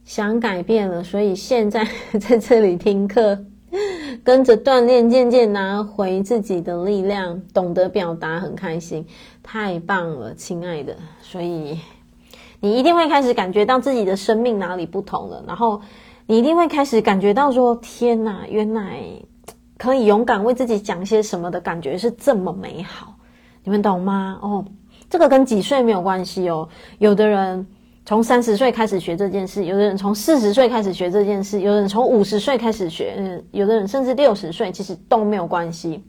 [0.03, 1.87] 想改变了，所以现在
[2.19, 3.45] 在这里听课。
[4.23, 9.05] 跟着锻炼，渐渐拿回自己的力量，懂得表达，很开心，
[9.41, 10.95] 太棒了，亲爱的。
[11.21, 11.79] 所以
[12.59, 15.81] 你一定会开始感觉到自己的生命哪里不同了，然后
[16.27, 19.03] 你一定会开始感觉到说：天哪，原来
[19.77, 23.15] 可以勇敢为自己讲些什么的感觉是这么美好。
[23.63, 24.39] 你们懂吗？
[24.41, 24.65] 哦，
[25.09, 26.67] 这个跟几岁没有关系哦，
[26.99, 27.65] 有的人。
[28.05, 36.03] 从三十岁开始学这件事，有的人从四十岁开始学这件事，有的人从五十岁开始学，嗯，有的人甚至六十岁，其实都没有关系。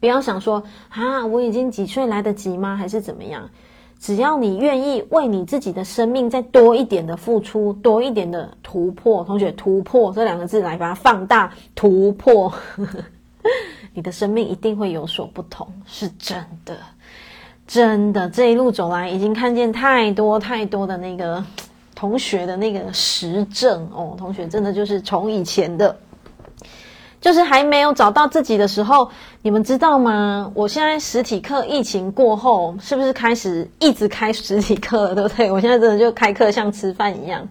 [0.00, 2.76] 不要想说啊，我已经几岁来得及吗？
[2.76, 3.48] 还是怎么样？
[3.98, 12.52] 只要你愿意为你自己的生命再多一点的付出，多一点的突破，同学，突破这两个字来把它放大，突破，
[13.98, 16.76] 你的生命一定会有所不同，是真的。
[17.66, 21.44] 真的，这一路走来，已经看见太多太多的那个
[21.96, 24.14] 同学的那个实证哦。
[24.16, 25.98] 同学真的就是从以前的，
[27.20, 29.10] 就是还没有找到自己的时候，
[29.42, 30.48] 你们知道吗？
[30.54, 35.50] 我现在实体课疫情过后，是不是开始一直开实体课了， 对不对？
[35.50, 37.44] 我现在真的就开课像吃饭一样，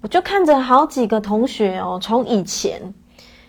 [0.00, 2.80] 我就看着好几个同学哦，从以前。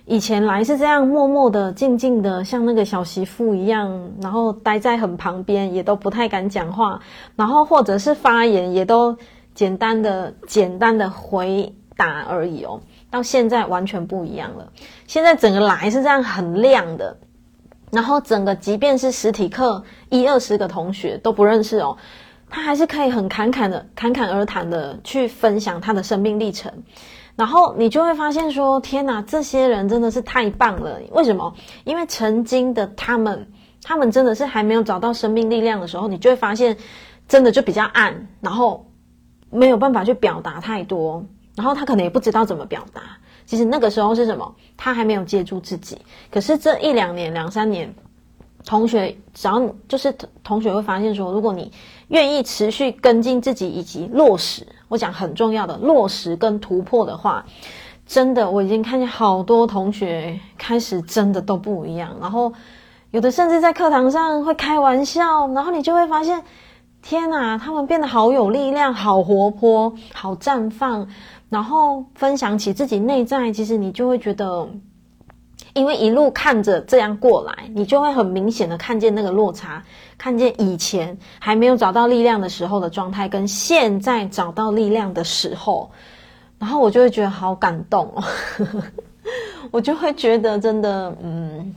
[0.10, 7.02] 以前来是这样默默的、静静的，像那个小媳妇一样，然后待在很旁边，也都不太敢讲话，
[7.36, 9.18] 然后或者是发言，也都
[9.54, 12.80] 简单的、简单的回答而已哦。
[13.12, 14.72] 到现在完全不一样了，
[15.08, 17.18] 现在整个来是这样很亮的，
[17.92, 21.98] 然后整个即便是实体课一二十个同学都不认识哦，
[22.50, 26.72] 他还是可以很侃侃的、侃侃而谈的去分享他的生命历程。
[27.36, 31.00] 然后你就会发现说：天哪，这些人真的是太棒了！
[31.12, 31.54] 为什么？
[31.84, 33.52] 因为曾经的他们，
[33.84, 36.78] 他们真的是还没有找到生命力量的时候，你就会发现，
[37.28, 38.90] 真的就比较暗，然后
[39.52, 41.24] 没有办法去表达太多，
[41.56, 43.02] 然后他可能也不知道怎么表达。
[43.46, 44.56] 其实那个时候是什么？
[44.76, 46.00] 他还没有接住自己。
[46.32, 47.94] 可是这一两年、两三年，
[48.68, 51.72] 同学只要你就是同学会发现说，如果你
[52.10, 57.46] 愿意持续跟进自己以及落实，我讲很重要的落实跟突破的话，
[58.06, 62.14] 真的我已经看见好多同学开始真的都不一样。
[62.20, 62.52] 然后
[63.12, 66.44] 有的甚至在课堂上会开玩笑，然后你就会发现，
[67.02, 71.08] 天哪，他们变得好有力量，好活泼，好绽放。
[71.50, 74.68] 然后分享起自己内在，其实你就会觉得，
[75.78, 79.84] 因为一路看着这样过来，你就会很明显的看见那个落差，
[80.18, 85.90] 看见以前还没有找到力量的时候的状态，跟现在找到力量的时候，
[86.58, 88.24] 然后我就会觉得好感动哦，
[89.72, 91.76] 我就会觉得真的，嗯，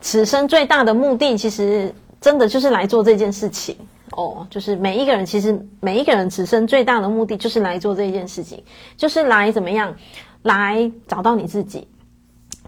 [0.00, 3.76] 此生最大的目的，其实真的就是来做这件事情。
[4.12, 8.64] 哦，就是每一个人，其实每一个人此生最大的目的就是来做这件事情，
[8.96, 9.94] 就是来怎么样，
[10.42, 11.86] 来找到你自己，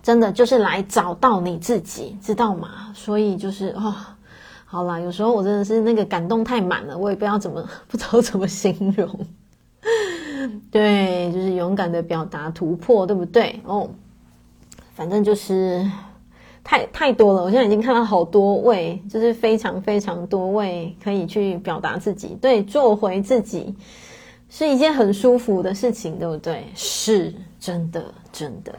[0.02, 2.92] 真的就是来找到你自己，知道吗？
[2.94, 3.94] 所以就是哦，
[4.64, 9.26] 好啦，有时候我真的是那个感动太满了，我也不知道怎么， 不知道怎么形容。
[10.70, 13.60] 对，就是勇敢的表达突破，对不对？
[13.64, 13.90] 哦，
[14.94, 15.88] 反正就是。
[16.62, 23.74] 太太多了，我现在已经看到好多位，就是非常非常多位可以去表达自己，对，做回自己
[24.50, 26.66] 是一件很舒服的事情，对不对？
[26.74, 28.72] 是真的，真的。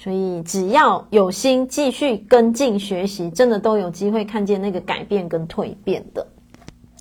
[0.00, 6.24] 所以只要有心继续跟进学习，真的都有机会看见那个改变跟蜕变的。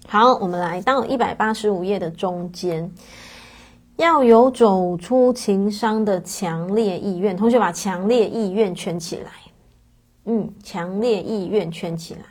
[0.07, 2.91] 好，我们来到一百八十五页的中间，
[3.97, 7.37] 要有走出情伤的强烈意愿。
[7.37, 9.31] 同学把强烈意愿圈起来。
[10.25, 12.21] 嗯，强烈意愿圈起来。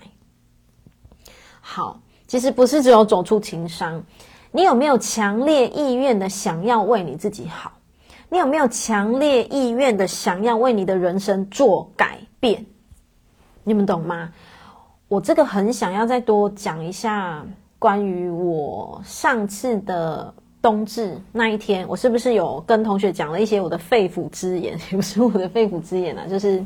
[1.61, 4.03] 好，其实不是只有走出情伤，
[4.51, 7.71] 你有没有强烈意愿的想要为你自己好？
[8.29, 12.67] 你有没有强烈意愿的想要为你的人生做改变？
[13.65, 14.33] 你们懂吗？
[15.09, 17.47] 我这个很想要再多讲一下
[17.79, 24.79] 关于我上次的冬至那一天，我是不是有跟同学讲了一些我的肺腑之言？
[24.91, 26.65] 也不是我的肺腑之言啊，就是。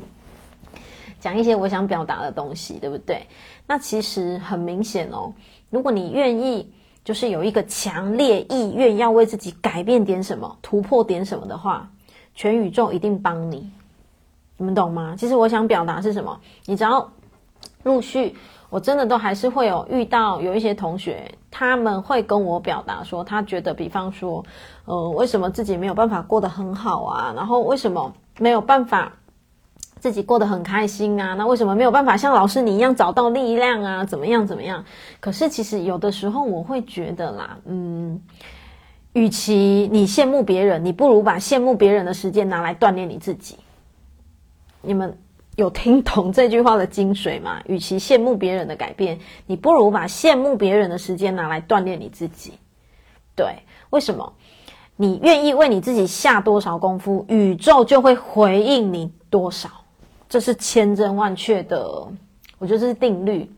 [1.20, 3.26] 讲一些我想表达的东西，对不对？
[3.66, 5.30] 那其实很明显哦，
[5.68, 6.72] 如果你愿意，
[7.10, 11.90] 就是有一个强烈意愿要为自己改变点什么、突破点什么的话，
[12.36, 13.68] 全宇宙一定帮你。
[14.56, 15.16] 你们懂吗？
[15.18, 16.38] 其实我想表达是什么？
[16.66, 17.10] 你只要
[17.82, 18.36] 陆续，
[18.68, 24.44] 我真的都还是会有遇到有一些同学，他们会跟我表达说，他觉得，比方说，
[24.84, 27.32] 呃，为什么自己没有办法过得很好啊？
[27.34, 29.12] 然后为什么没有办法？
[30.00, 34.04] 自己过得很开心啊，那为什么没有办法像老师你一样找到力量啊？
[34.04, 34.84] 怎么样怎么样？
[35.20, 38.20] 可是其实有的时候我会觉得啦，嗯，
[39.12, 43.56] 与其你羡慕别人，你不如把羡慕别人的时间拿来锻炼你自己。
[44.82, 45.18] 你们
[45.56, 47.60] 有听懂这句话的精髓吗？
[47.66, 52.54] 与其羡慕别人的改变，你不如把羡慕别人的时间拿来锻炼你自己。
[53.36, 53.46] 对，
[53.90, 54.32] 为什么？
[54.96, 59.68] 你愿意为你自己下多少功夫，宇宙就会回应你多少。
[60.30, 61.84] 这是千真万确的，
[62.58, 63.50] 我觉得这是定律，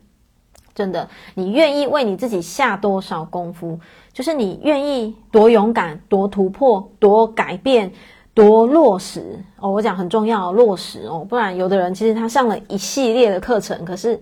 [0.74, 1.06] 真的。
[1.34, 3.78] 你愿意为你自己下多少功夫，
[4.10, 7.92] 就是你愿意多勇敢、多突破、多改变、
[8.32, 9.70] 多落实哦。
[9.70, 14.18] 我讲很重要，落实哦，不然有的人其实他上了一系列的课程，可是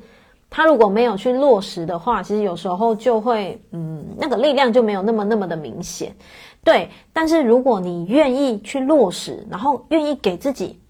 [0.50, 6.12] 他如果没有去落实的话，其实有时候就会嗯，那个力量就没有那么那么的明显。
[6.64, 10.80] 对，但是如果你愿意去落实，然后愿意给自己。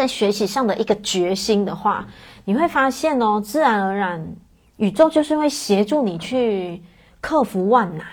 [0.00, 2.06] 在学习上的一个决心的话，
[2.46, 4.34] 你会发现哦，自然而然，
[4.78, 6.82] 宇宙就是会协助你去
[7.20, 8.06] 克服万难，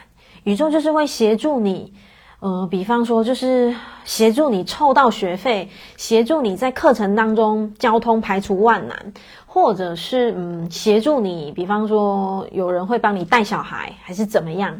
[0.43, 1.93] 宇宙就是会协助你，
[2.41, 3.73] 呃，比方说就是
[4.03, 9.13] 协助你凑到学费，协助你在课程当中交通排除万难，
[9.45, 14.77] 或者是嗯，协助你，比方说有人会帮你带小孩，还是怎么样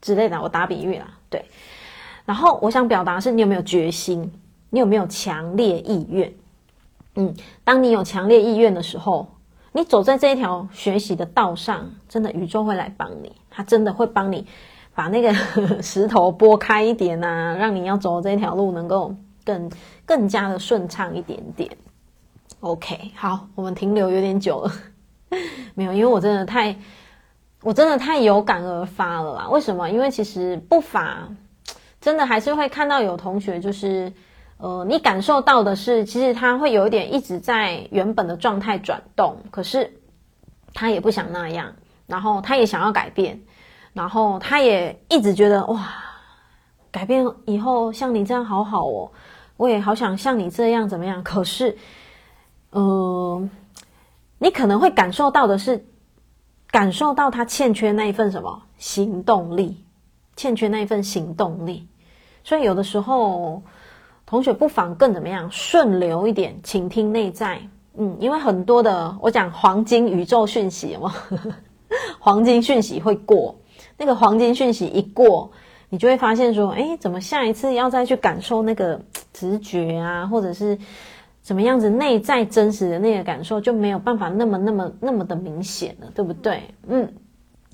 [0.00, 0.42] 之类的。
[0.42, 1.44] 我打比喻啦，对。
[2.24, 4.32] 然后我想表达是，你有没有决心？
[4.72, 6.32] 你有没有强烈意愿？
[7.16, 9.26] 嗯，当你有强烈意愿的时候，
[9.72, 14.46] 你走在这一条学习的道上，真的宇宙会来帮你，他真的会帮你
[14.94, 15.32] 把那个
[15.82, 19.70] 石头拨开一点啊，让你要走的这条路能够更
[20.04, 21.76] 更加的顺畅一点点。
[22.60, 24.72] OK，好，我们停留有点久了，
[25.74, 26.76] 没有，因为我真的太
[27.62, 29.48] 我真的太有感而发了啦！
[29.48, 29.88] 为什么？
[29.90, 31.28] 因为其实不乏
[32.00, 34.12] 真的还是会看到有同学，就是
[34.60, 40.00] 呃，你感受到的是，其实他会有一点一直在原本的状态转动，可是
[40.74, 41.72] 他也不想那样，
[42.06, 43.40] 然后他也想要改变，
[43.92, 45.88] 然后他也一直觉得哇，
[46.90, 49.10] 改变以后像你这样好好哦，
[49.56, 51.22] 我也好想像你这样怎么样？
[51.22, 51.78] 可是，
[52.72, 53.50] 嗯、
[54.38, 55.86] 你可能会感受到的是。
[56.72, 59.84] 感受到他欠缺那一份什么行动力，
[60.36, 61.88] 欠缺那一份行动力，
[62.44, 63.60] 所以有的时候
[64.30, 67.60] 同学不妨更怎么样顺流一点，倾听内在。
[67.98, 71.12] 嗯，因为很多的我讲黄金宇宙讯息嘛，
[72.20, 73.54] 黄金讯息会过，
[73.98, 75.50] 那个黄金讯息一过，
[75.88, 79.00] 你就会发现说，诶，怎么下一次要再去感受那个
[79.34, 80.78] 直觉啊，或者是。
[81.42, 86.62] 怎么样子内在真实的那个感受就没有办法那么那么那么的明显了，对不对？
[86.86, 87.00] 嗯，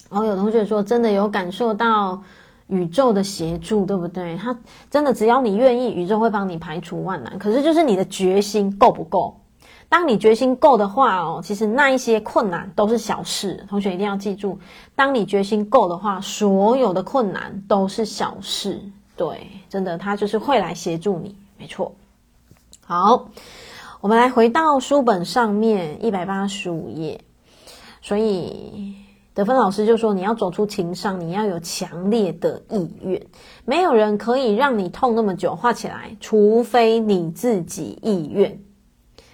[0.08, 2.22] 然后有同学说真的有感受到
[2.68, 4.36] 宇宙的协助，对不对？
[4.36, 4.58] 他
[4.90, 7.38] 真的只要你愿意，宇宙会帮你排除万难。
[7.38, 9.40] 可是就是你的决心够不够？
[9.88, 13.64] 当你决心够的话哦，其实那一些困难都是小事。
[13.68, 14.58] 同学一定要记住，
[14.96, 18.80] 当你决心够的话，所有的困难都是小事。
[19.16, 21.94] 对，真的，他就是会来协助你，没错。
[22.84, 23.28] 好，
[24.00, 27.20] 我们来回到书本上面一百八十五页。
[28.02, 28.96] 所以
[29.36, 33.20] 得分老师就说：“你要走出情商，你要有强烈的意愿。
[33.66, 35.54] 没有人可以让你痛那么久。
[35.54, 38.58] 画起来，除非你自己意愿。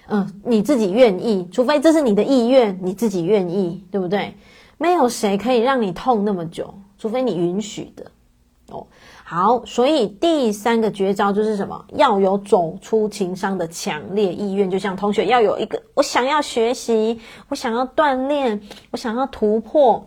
[0.09, 4.35] 嗯，你自己愿意，除非这是你的意愿，你自己愿意，对不对？
[4.77, 8.05] 没有谁可以让你痛那么久，除非你允许的。
[8.71, 8.85] 哦。”
[9.33, 11.83] 好，所以第三个绝招就是什么？
[11.95, 14.71] 要有走出情商的强烈意愿。
[14.71, 17.19] 就像同学要有一个，我想要学习，
[17.49, 20.07] 我想要锻炼，我想要突破，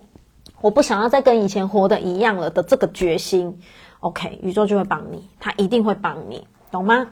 [0.61, 3.59] 我不想要再跟以前活的一样了的这个决心。
[4.01, 7.07] OK，宇宙就会帮你，他一定会帮你，懂吗？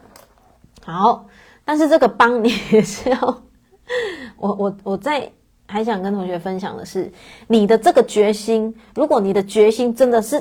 [0.86, 1.26] 好，
[1.65, 3.43] 但是这个帮你也是要，
[4.38, 5.32] 我我我在
[5.65, 7.12] 还想跟同学分享的是，
[7.47, 10.39] 你的这个决心，如果你的决心真的是。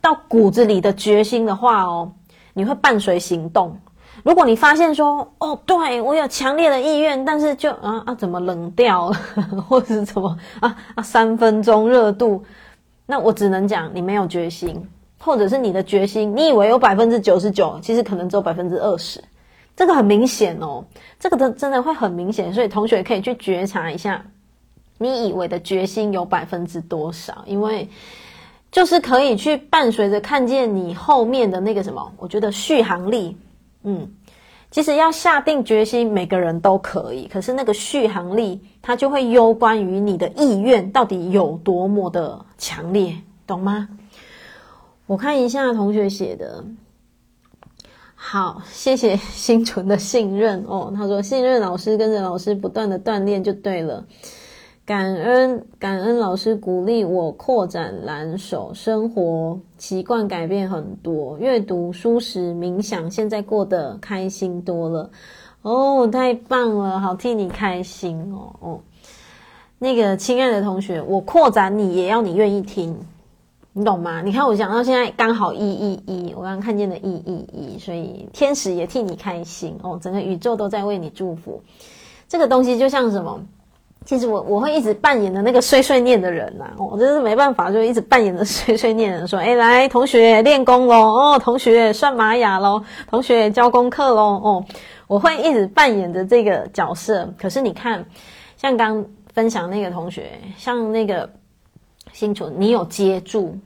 [0.00, 2.12] 到骨子里的决心的话哦，
[2.54, 3.76] 你会伴随行动。
[4.24, 9.16] 如果你发现说，哦，对，我有强烈的意愿，但是就啊啊怎么冷掉了，
[9.68, 12.44] 或者是怎么啊啊三分钟热度，
[13.06, 14.84] 那我只能讲你没有决心，
[15.20, 19.22] 或者是你的决心，你以为有百分之九十九，其实可能只有百分之二十，
[19.76, 20.84] 这个很明显哦，
[21.20, 24.24] 这个真真的会很明显，所以同学可以去觉察一下，
[24.98, 27.88] 你以为的决心有百分之多少，因为。
[28.70, 33.36] 就是可以去伴随着看见你后面的那个什么，我觉得续航力，
[33.82, 34.10] 嗯，
[34.70, 43.88] 其实要下定决心，每个人都可以，可是那个续航力，它就会攸关于你的意愿到底有多么的强烈，懂吗？
[45.06, 46.62] 我看一下同学写的，
[48.14, 54.04] 好，谢谢 心存的信任哦，他说信任老师，跟着老师不断的锻炼就对了。
[54.88, 65.10] 感恩感恩老师鼓励我扩展蓝手，生活习惯改变很多，阅读、书时、冥想，现在过得开心多了。
[65.60, 68.80] 哦，太棒了，好替你开心哦哦。
[69.78, 72.98] 那个亲爱的同学，我扩展你也要你愿意听，
[73.74, 74.22] 你懂吗？
[74.22, 81.60] 你看我讲到现在刚好一一一，我刚刚看见的一一一，所以天使也替你开心哦，整个宇宙都在为你祝福。
[82.26, 83.38] 这个东西就像什么？
[84.08, 94.64] 其实我我会一直扮演的那个碎碎念的人呐、我真是没办法，就一直扮演的碎碎念的人，说， 哎，来，同学练功喽，哦，同学算玛雅喽，同学交功课喽，哦，
[95.08, 97.30] 我会一直扮演着这个角色。
[97.38, 98.02] 可是你看，
[98.56, 101.28] 像刚分享那个同学，像那个
[102.14, 103.58] 星球，你有接住，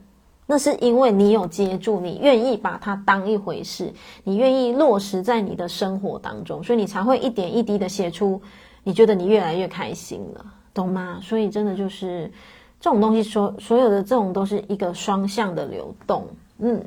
[0.45, 3.93] 那是因为你有接住，你愿意把它当一回事，
[4.25, 8.41] 你愿意落实在你的生活当中，所以你才会一点一滴的写出。
[8.83, 11.19] 你觉得你越来越开心了，懂吗？
[11.21, 12.31] 所以真的就是
[12.79, 16.27] 这种东西，所所有的这种都是一个双向的流动。
[16.59, 16.83] 嗯，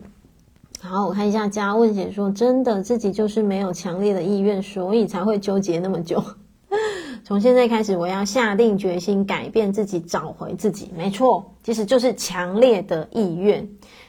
[0.80, 6.22] 好，我看一下嘉问姐说，真的自己就是没有强烈的意愿，所以才会纠结那么久。
[7.24, 10.92] 从现在开始，我要下定决心改变自己，找回自己。
[10.96, 13.68] 没错，其实就是强烈的意愿，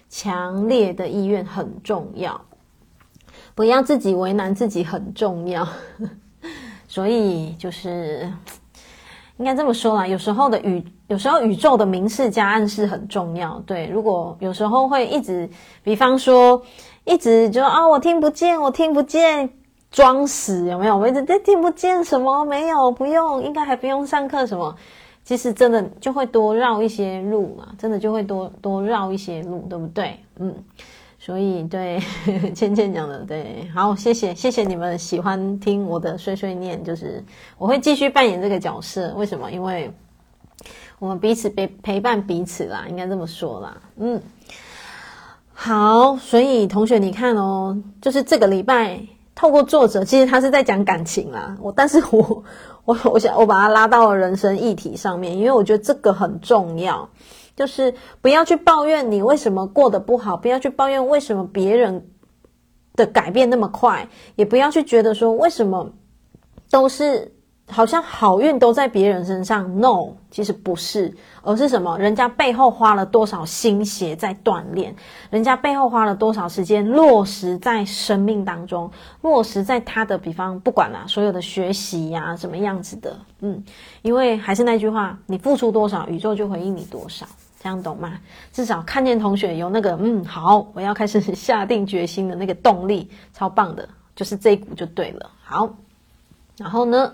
[0.09, 2.39] 强烈的意愿很重要，
[3.55, 5.67] 不要自己为难自己很重要。
[6.87, 8.31] 所以就是
[9.37, 13.61] 应该这么说啦，有时候的宇，有时候宇宙的明示加暗示很重要。
[13.67, 15.47] 对，如果有时候会一直，
[15.83, 16.61] 比方说
[17.05, 19.49] 一直就啊，我听不见，我听不见，
[19.91, 20.97] 装死有没有？
[20.97, 22.45] 我一直在听不见什么？
[22.45, 24.75] 没有，不用，应该还不用上课什么？
[25.23, 30.17] 其实真的就会多绕一些路嘛，真的就会多多绕一些路，对不对？
[30.39, 30.55] 嗯，
[31.27, 32.01] 所以对
[32.55, 37.21] 倩倩讲的对，好，谢谢谢谢你们喜欢听我的碎碎念，就是
[37.57, 39.13] 我会继续扮演这个角色。
[39.17, 39.51] 为什么？
[39.51, 39.91] 因为
[40.99, 43.77] 我们彼此陪陪伴彼此啦，应该这么说啦。
[43.97, 44.21] 嗯，
[45.51, 48.97] 好，所以同学你看哦，就是这个礼拜
[49.35, 51.57] 透过作者，其实他是在讲感情啦。
[51.59, 52.41] 我但是我。
[52.85, 57.09] 我我想我把它拉到了人生议题上面，因为我觉得这个很重要，
[57.57, 62.07] 就是不要去抱怨你为什么过得不好，不要去抱怨为什么别人
[62.95, 65.91] 的改变那么快，也不要去觉得说为什么
[66.71, 67.33] 都是。
[67.69, 71.97] 好像好运都在别人身上，no，其实不是，而是什么？
[71.99, 74.95] 人家背后花了多少心血在锻炼，
[75.29, 78.89] 人家背后花了多少时间落实在生命当中，
[79.21, 83.61] 落实在他的比方，不管啦，所有的学习呀、什么样子的，嗯，
[84.01, 87.25] 因为还是那句话，你付出多少，宇宙就回应你多少，
[87.67, 88.17] 这样懂吗？
[88.53, 95.29] 至少看见同学有那个，嗯，好，我要开始下定决心的那个动力，超棒的，就是这一股就对了。
[95.43, 95.69] 好，
[96.57, 97.11] 然后呢？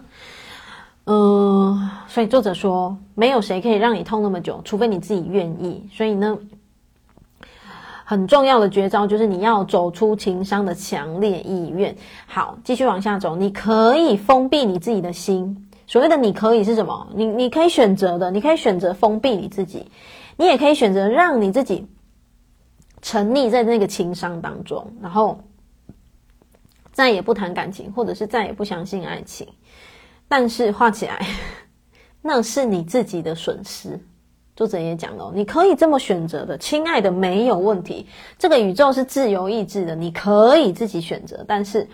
[1.05, 5.89] 嗯，所以作者说，没有谁可以让你痛那么久，除非你自己愿意。
[5.91, 6.37] 所以呢，
[8.05, 11.95] 很重要的绝招就是你要走出情商的强烈意愿。
[12.27, 15.67] 好，继续往下走，你可以封闭你自己的心。
[15.87, 17.07] 所谓的你可以是什么？
[17.13, 19.85] 你你可以选择的，你可以选择封闭你自己，
[20.43, 21.87] 你也可以选择让你自己
[23.01, 25.39] 沉溺在那个情伤当中，然后
[26.91, 29.47] 再也不谈感情，或者是再也不相信爱情。
[30.27, 31.25] 但是画起来，
[32.21, 33.97] 那是你自己的损失。
[34.53, 38.05] 作者也讲了，你可以这么选择的，亲爱的，没有问题。
[38.37, 41.87] 这个宇宙是自由意志的，你可以自己选择，但是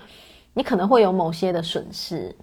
[0.56, 2.36] 你可能会有某些的损失。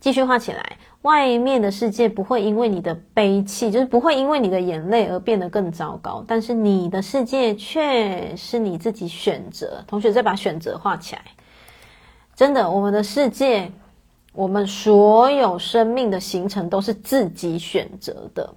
[0.00, 9.84] 继续画起来，外面的世界不会因为你的悲泣，就是不会因为你的眼泪而变得更糟糕，但是你的世界却是你自己选择。
[9.86, 11.22] 同学再把选择画起来，
[12.34, 13.70] 真的，我们的世界。
[14.32, 18.54] 我们所有生命的形成都是自己选择的，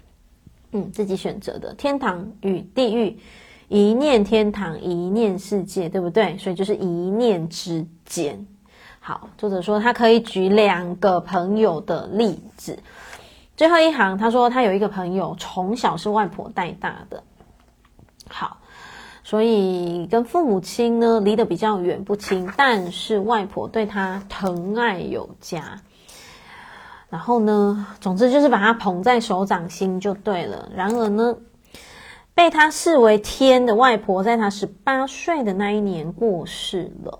[0.71, 1.73] 嗯，自己选择的。
[1.73, 3.17] 天堂与地狱，
[3.69, 6.37] 一念天堂，一念世界，对不对？
[6.37, 8.45] 所以就是一念之间。
[9.05, 12.79] 好，作者说他可以举两个朋友的例子。
[13.57, 17.21] 最后一行，他说他有一个朋友从小是外婆带大的。
[18.29, 18.57] 好。
[19.25, 25.81] 所以跟父母亲呢离得比较远不亲，但是外婆对他疼爱有加。
[27.09, 30.69] 然后呢，总之就是把他捧在手掌心就对了。
[30.75, 31.37] 然而呢，
[32.33, 37.19] 被他视为天的外婆，在他十八岁的那一年过世了。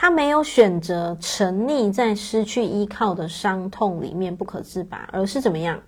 [0.00, 5.78] 他没有选择沉溺在失去依靠的伤痛里面不可自拔，而是怎么样，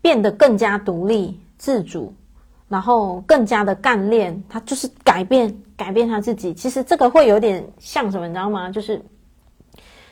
[0.00, 2.14] 变得更加独立自主。
[2.68, 6.54] 然后更加的干练，他就是改变，改变他自己。
[6.54, 8.70] 其实这个会有点像什么，你知道吗？
[8.70, 9.02] 就是，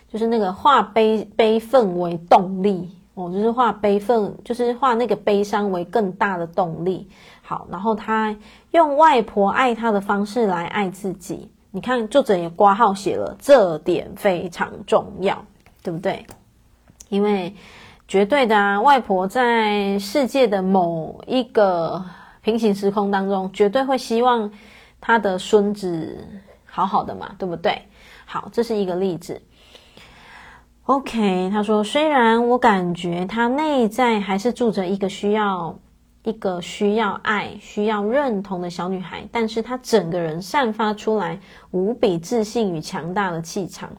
[0.09, 7.09] 就是那个化悲悲愤为动力哦，就是化悲愤，就是化那个悲伤为更大的动力。
[7.43, 8.37] 好，然后他
[8.73, 11.49] 用外婆爱他的方式来爱自己。
[11.73, 15.45] 你看，作者也挂号写了，这点非常重要，
[15.83, 16.25] 对不对？
[17.09, 17.53] 因为
[18.07, 22.05] 绝对的啊，外婆在世界的某一个。
[22.45, 24.51] 平行时空当中，绝对会希望
[25.01, 26.27] 他的孙子
[26.67, 27.83] 好好的嘛，对不对？
[28.25, 29.41] 好，这是一个例子。
[30.87, 35.79] OK，他说，虽然我感觉他内在还是住着一个需要、
[36.25, 41.39] 一个需要爱、需要认同的小女孩，但是她整个人散发出来
[41.71, 43.91] 无比自信与强大的气场，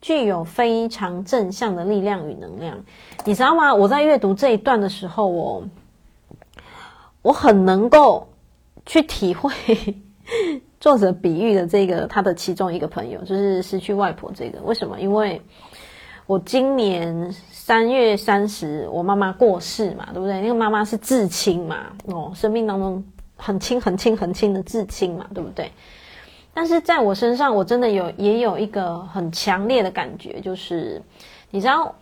[0.00, 2.78] 具有非常正向的力量与能量。
[3.24, 3.74] 你知道吗？
[3.74, 5.64] 我在阅读这一段的时候，我。
[7.24, 8.26] 我很能够
[8.84, 9.52] 去体会
[10.80, 14.60] 作者比喻的这个他的其中一个朋友，就是失去外婆这个。
[14.62, 14.98] 为什么？
[14.98, 15.40] 因为
[16.26, 17.32] 我今年
[17.72, 20.42] 三月三十，我妈妈过世嘛，对不对？
[20.42, 23.02] 那个妈妈是至亲嘛，哦，生命当中
[23.34, 25.72] 很亲、很亲、很亲的至亲嘛，对不对？
[26.52, 31.00] 但是在我身上，我真的有也有一个很强烈的感觉，就是
[31.50, 31.94] 你知道。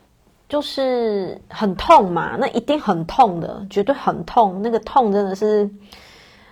[0.49, 4.61] 就是很痛嘛，那一定很痛的，绝对很痛。
[4.61, 5.71] 那个痛真的是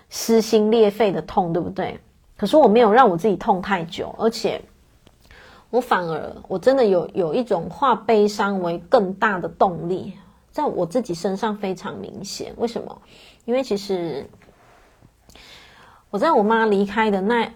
[0.08, 1.98] 撕心裂肺的痛，对不对？
[2.36, 4.62] 可是我没有让我自己痛太久，而且
[5.70, 10.12] 我反而我真的有有一种化悲伤为更大的动力，
[10.50, 12.52] 在我自己身上非常明显。
[12.56, 13.02] 为什么？
[13.44, 14.28] 因为其实
[16.10, 17.52] 我在我妈离开的那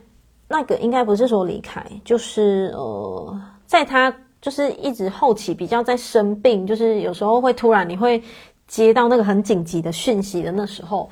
[0.49, 4.15] 那个，应该不是说离开，就是呃，在她。
[4.43, 8.21] 就是一直后期比较在生病，就是有时候会突然你会
[8.67, 11.09] 接到那个很紧急的讯息的那时候，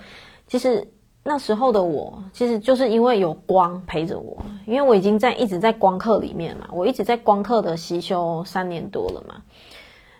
[0.48, 0.84] 其实
[1.22, 9.42] 那时候的我，其实就是因为有光陪着我，因为我已经在一直在光课里面嘛，我一直在光课的习修三年多了嘛。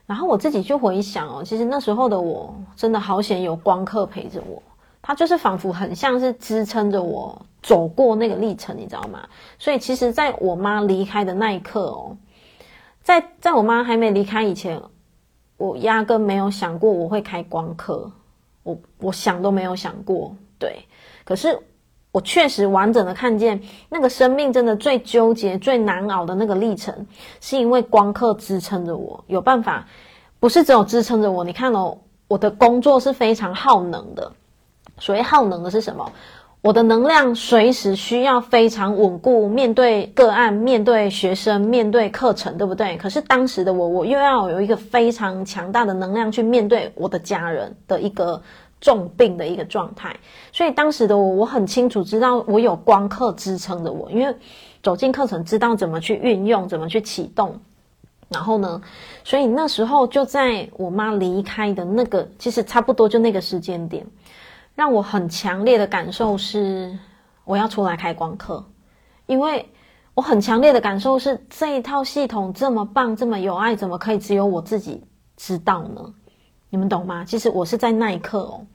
[0.07, 4.63] 然后我自己就回想哦，其实那时候的我真的好险有光课陪着我，
[5.01, 9.29] 它就是仿佛很像是支撑着我走过那个历程，你知道吗？
[9.59, 12.17] 所以其实在我妈离开的那一刻哦，
[13.03, 14.83] 在在我妈还没离开以前，
[15.57, 18.11] 我压根没有想过我会开光课，
[18.65, 20.85] 我我想都没有想过，对，
[21.25, 21.59] 可是。
[22.13, 27.07] 我确实完整的看见那个生命真的最纠结、最难熬的那个历程，
[27.41, 29.87] 是因为光刻支撑着我，有办法，
[30.41, 31.45] 不是只有支撑着我。
[31.45, 34.33] 你看哦，我的工作是非常耗能的，
[34.99, 36.11] 所谓耗能的是什么？
[36.63, 42.97] 我的能量随时需要非常稳固，面对个案、面对学生、面对课程，对不对？
[42.97, 48.43] 可是当时的我，我又要有一个非常强大的能量去面对我的家人的一个。
[48.81, 50.17] 重病的一个状态，
[50.53, 54.35] 所以当时的我，我很清楚知道我有光课支撑着我，因为
[54.83, 57.61] 走进课程，知道怎么去运用，怎么去启动。
[58.31, 58.81] 然后呢，
[59.25, 64.07] 所以那时候就在我妈离开的那个，其实差不多就那个时间点，
[64.75, 66.97] 让我很强烈的感受是
[67.45, 68.65] 我要出来开光课，
[69.27, 69.69] 因为
[70.15, 75.03] 我很强烈的感受是这一套系统这么棒，这么有爱，怎么可以只有我自己
[75.37, 76.15] 知道呢？
[76.71, 77.25] 你们懂吗？
[77.25, 78.67] 其实我是在那一刻哦，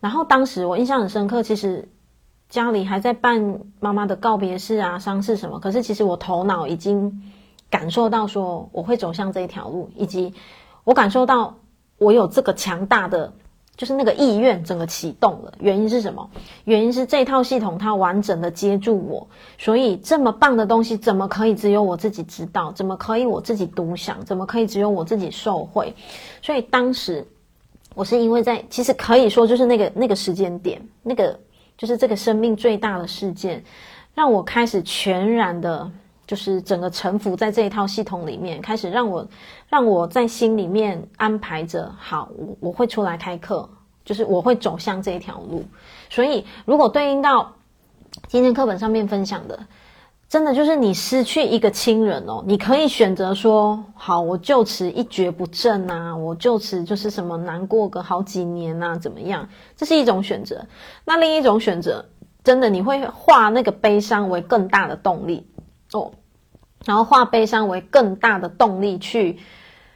[0.00, 1.88] 然后当时我印象很深刻，其实
[2.48, 7.22] 家里还在办妈妈的告别式啊、丧事什么，可是其实我头脑已经
[7.70, 10.34] 感受到说我会走向这一条路，以及
[10.84, 11.54] 我感受到
[11.98, 13.32] 我有这个强大的。
[13.80, 16.30] 就是那个意愿整个启动了，原因是什么？
[16.64, 19.26] 原因是这套系统它完整的接住我，
[19.56, 22.70] 所以这么棒的东西怎么可以只有我自己知道？
[22.72, 24.22] 怎么可以我自己独享？
[24.26, 25.94] 怎么可以只有我自己受惠？
[26.42, 27.26] 所以当时
[27.94, 31.40] 我是因为在，其实可以说就是那个那个时间点，那个
[31.78, 33.64] 就是这个生命最大的事件，
[34.14, 35.90] 让我开始全然的。
[36.30, 39.26] 就是整个臣服在这一套系统里面，开始让我
[39.68, 43.68] 让我在心里面安排着，好，我我会出来开课，
[44.04, 45.64] 就是我会走向这一条路。
[46.08, 47.52] 所以，如果对应到
[48.28, 49.58] 今天课本上面分享的，
[50.28, 59.48] 真的就是你失去一个亲人哦，你可以选择说，好，我就此一蹶不振啊，我就此就是什么难过个好几年啊，怎么样？
[59.74, 60.64] 这是一种选择。
[61.04, 62.04] 那另一种选择，
[62.44, 65.44] 真的你会化那个悲伤为更大的动力
[65.90, 66.12] 哦。
[66.86, 69.38] 然后化悲伤为更大的动力去，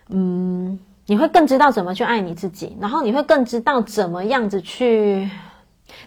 [0.09, 5.30] 嗯，你会更知道怎么去爱你自己，然后你会更知道怎么样子去，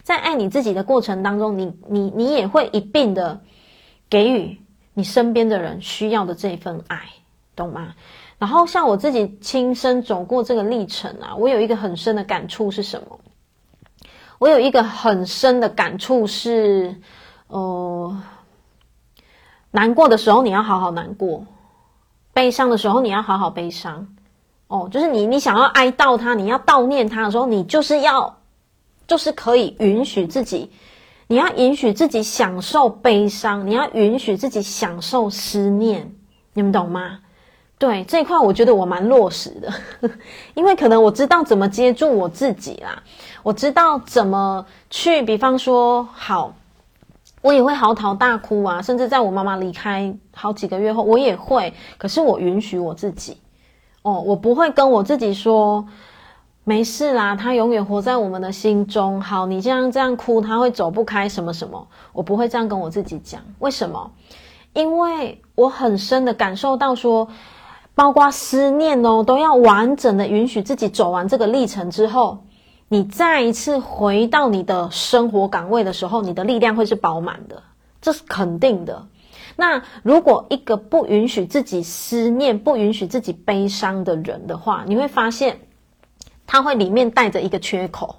[0.04, 3.42] 在爱你自己的过程当中，你你你也会一并的
[4.08, 4.58] 给予
[4.94, 7.02] 你身边的人需要的这份爱，
[7.56, 7.96] 懂吗？
[8.38, 13.20] 然后像我自己亲身走过这个历程啊，我有一个很深的感触是什么？
[14.38, 16.96] 我有一个很深的感触是，
[17.48, 18.16] 呃。
[19.78, 21.44] 难过的时候，你要好好难过；
[22.34, 24.08] 悲伤的时候，你要好好悲伤。
[24.66, 28.38] 哦，就是你，你想要哀悼他，你要悼念他的时候，你就是要，
[29.06, 30.72] 就是可以允许自己，
[31.28, 36.12] 你要允许自己享受悲伤，你要允许自己享受思念。
[36.54, 37.20] 你们懂吗？
[37.78, 39.72] 对，这一块，我觉得我蛮落实的，
[40.56, 43.04] 因为可能我知道怎么接住我自己啦，
[43.44, 46.52] 我知道怎么去，比方说，好。
[47.42, 51.72] 我也会嚎啕大哭啊，甚至在我妈妈离开好几个月后，我也会。
[51.98, 53.38] 可是我允许我自己，
[54.02, 55.86] 哦，我不会跟我自己说
[56.64, 59.22] 没事啦，他永远活在我们的心中。
[59.22, 63.40] 好，你这样这样哭，他会走不开什么什么，我不会这样跟我自己讲。
[63.60, 64.12] 为什么？
[64.74, 67.28] 因为我很深的感受到说，
[67.94, 72.40] 包括思念哦，都要完整的允许自己走完这个历程之后。
[72.90, 77.62] 你再一次回到你的生活岗位的时候，你的力量会是饱满的，
[78.02, 79.06] 这是肯定的。
[79.56, 85.60] 那如果一个不允许自己思念、不允许自己悲伤的人的话，你会发现
[86.46, 88.18] 他会里面带着一个缺口，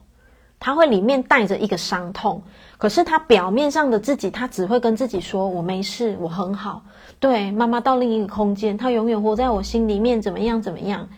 [0.60, 2.42] 他会里面带着一个伤痛。
[2.76, 6.82] 可是他表面上的自己，他只会跟自己说：“我没事，我很好。”
[7.18, 10.60] 对，妈妈到另一个空间，她永远活在我心里面，怎么样？
[10.60, 11.08] 怎么样？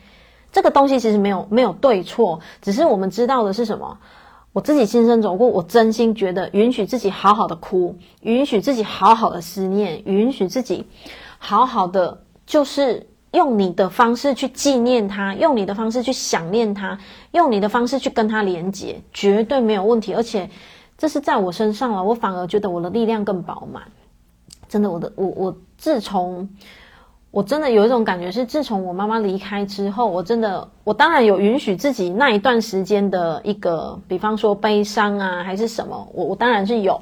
[0.53, 3.99] 这个东西其实没有没有对错，只是我们知道的是什么？
[4.53, 10.85] 我自己亲身走过，我真心觉得允许自己好好的哭，允许自己好好的思念，允许自己
[11.39, 16.99] 好好的，就是用你的方式去纪念他，用你的方式去想念他，
[17.31, 20.13] 用你的方式去跟他连接，绝对没有问题。
[20.15, 20.51] 而且
[20.99, 23.85] 这是在我身上了，我反而觉得我的力量更饱满。
[24.69, 26.49] 真的，我的我我自从。
[27.31, 37.01] 我真的有一种感觉是，自从我妈妈离开之后，我真的，我当然有允许自己那一段时间的一个，比方说悲伤啊，还是什么，我我当然是有。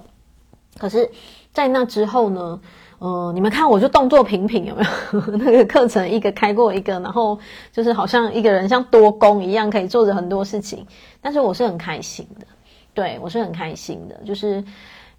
[0.77, 1.11] 可是，
[1.53, 2.61] 在那之后呢，
[2.99, 5.21] 呃，你们看，我就动作频频，有没有？
[5.39, 7.39] 那个课程一个开过一个，然后
[7.73, 10.87] 就是好像一个人像多工一样，可以做着很多事情。
[11.23, 12.47] 但是我是很开心的，
[12.93, 14.63] 对，我是很开心的，就是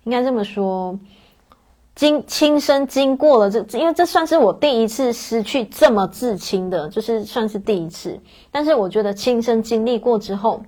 [0.04, 0.98] 应该这么说。
[1.96, 8.18] 经亲身经过了这，因为这算是我第一次失去这么至亲的，就是算是第一次。
[8.52, 10.64] 但是我觉得亲身经历过之后，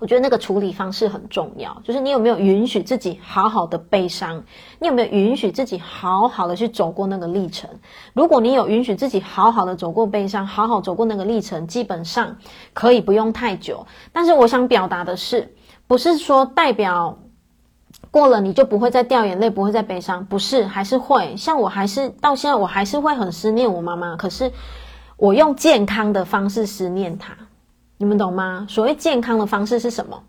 [0.00, 4.42] 我觉得那个处理方式很重要，就是你有没有允许自己好好的悲伤，
[4.80, 7.70] 你有没有允许自己好好的去走过那个历程。
[8.12, 12.36] 如果你有允许自己好好的走过悲伤，好好走过那个历程，基本上
[12.72, 13.86] 可以不用太久。
[14.12, 15.54] 但是我想表达的是，
[15.86, 17.16] 不是说代表。
[18.10, 21.36] 过了你就不会再掉眼泪，不会再悲伤，不是，还是会。
[21.36, 24.16] 像我还是到现在，我还是会很思念我妈妈。
[24.16, 24.52] 可是
[25.16, 27.36] 我用健康的方式思念她，
[27.96, 28.66] 你们懂吗？
[28.68, 30.22] 所谓健康的方式是什么？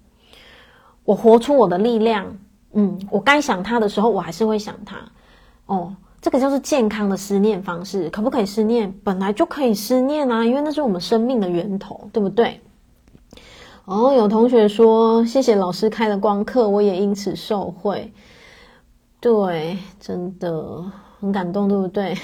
[1.03, 2.37] 我活出我的力量。
[2.73, 4.97] 嗯，我该想她的时候，我还是会想她。
[5.65, 8.09] 哦，这个就是健康的思念方式。
[8.09, 8.93] 可不可以思念？
[9.03, 12.61] 本来就可以思念啊，因为那是我们生命的源头，对不对？
[13.85, 18.11] 哦，有同学说谢谢老师开的光课，我也因此受惠。
[19.19, 20.83] 对，真的
[21.19, 22.17] 很感动，对不对？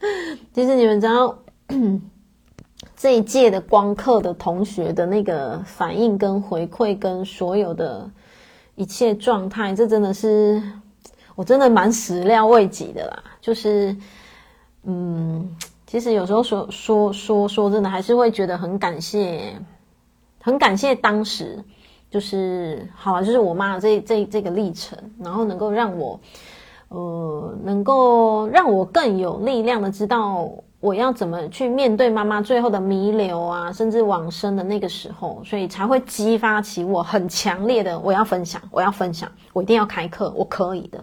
[0.52, 1.38] 其实你们知道
[2.94, 8.10] 这一届的光课的同学的那个反应跟回馈，跟所有的
[8.74, 10.62] 一切状态，这真的是
[11.34, 13.24] 我真的蛮始料未及的啦。
[13.40, 13.96] 就是，
[14.82, 15.56] 嗯，
[15.86, 19.54] 其实有时候说说说说真的，还是会觉得很感谢。
[20.48, 21.62] 很感谢当时，
[22.10, 26.18] 就是好啊，就是我妈这这这个历程，然后能够让我，
[26.88, 40.98] 呃，能够让我更有力量的知道我要怎么去面对妈妈最后的弥留啊，甚至往生的那个时候，所以才会激发起我很强烈的我要分享，我要分享，我一定要开课，我可以的。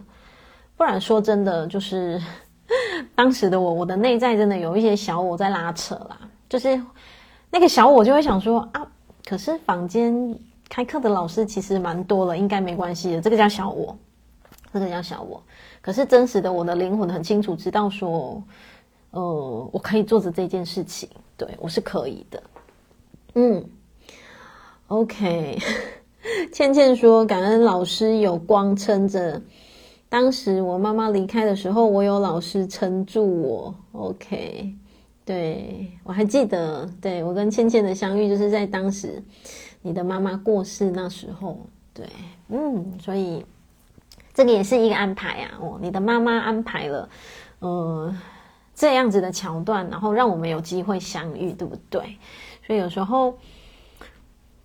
[0.75, 2.19] 不然说真的，就是
[3.13, 6.17] 当时的我，我的内在真的有一些小我在拉扯啦，
[6.49, 6.81] 就是
[7.51, 8.81] 那个小我就会想说啊。
[9.25, 10.37] 可是房间
[10.69, 13.21] 开课的老师其实蛮多了，应该没关系的。
[13.21, 13.97] 这个叫小我，
[14.71, 15.41] 这个叫小我。
[15.81, 18.41] 可是真实的我的灵魂很清楚知道说，
[19.11, 22.43] 呃，我可以做着这件事情，对，我是可以的。
[23.33, 23.63] 嗯
[24.87, 25.59] ，OK。
[26.51, 29.41] 倩倩说，感恩老师有光撑着。
[30.09, 33.75] 当时我妈妈离开的时候，我有老师撑住我。
[33.91, 34.73] OK。
[35.25, 39.19] 对，我还记得，对，我跟倩倩的相遇就是在当时
[39.81, 41.59] 你的妈妈过世那时候。
[41.95, 42.05] 对，
[42.49, 43.43] 嗯，所以
[44.33, 45.57] 这个也是一个安排啊。
[45.59, 47.09] 哦，你的妈妈安排了，
[47.59, 48.15] 呃，
[48.75, 52.01] 这样子的桥段，然后让我们有机会相遇，对不对？
[52.67, 53.35] 所以有时候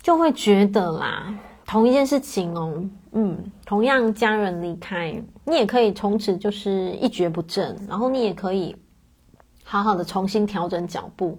[0.02, 1.34] 就会觉得啦，
[1.64, 8.76] 同一件事情哦，嗯，同样家人离开，你也可以从此就是一蹶不振，然后你也可以。
[9.70, 11.38] 好好的重新调整脚步，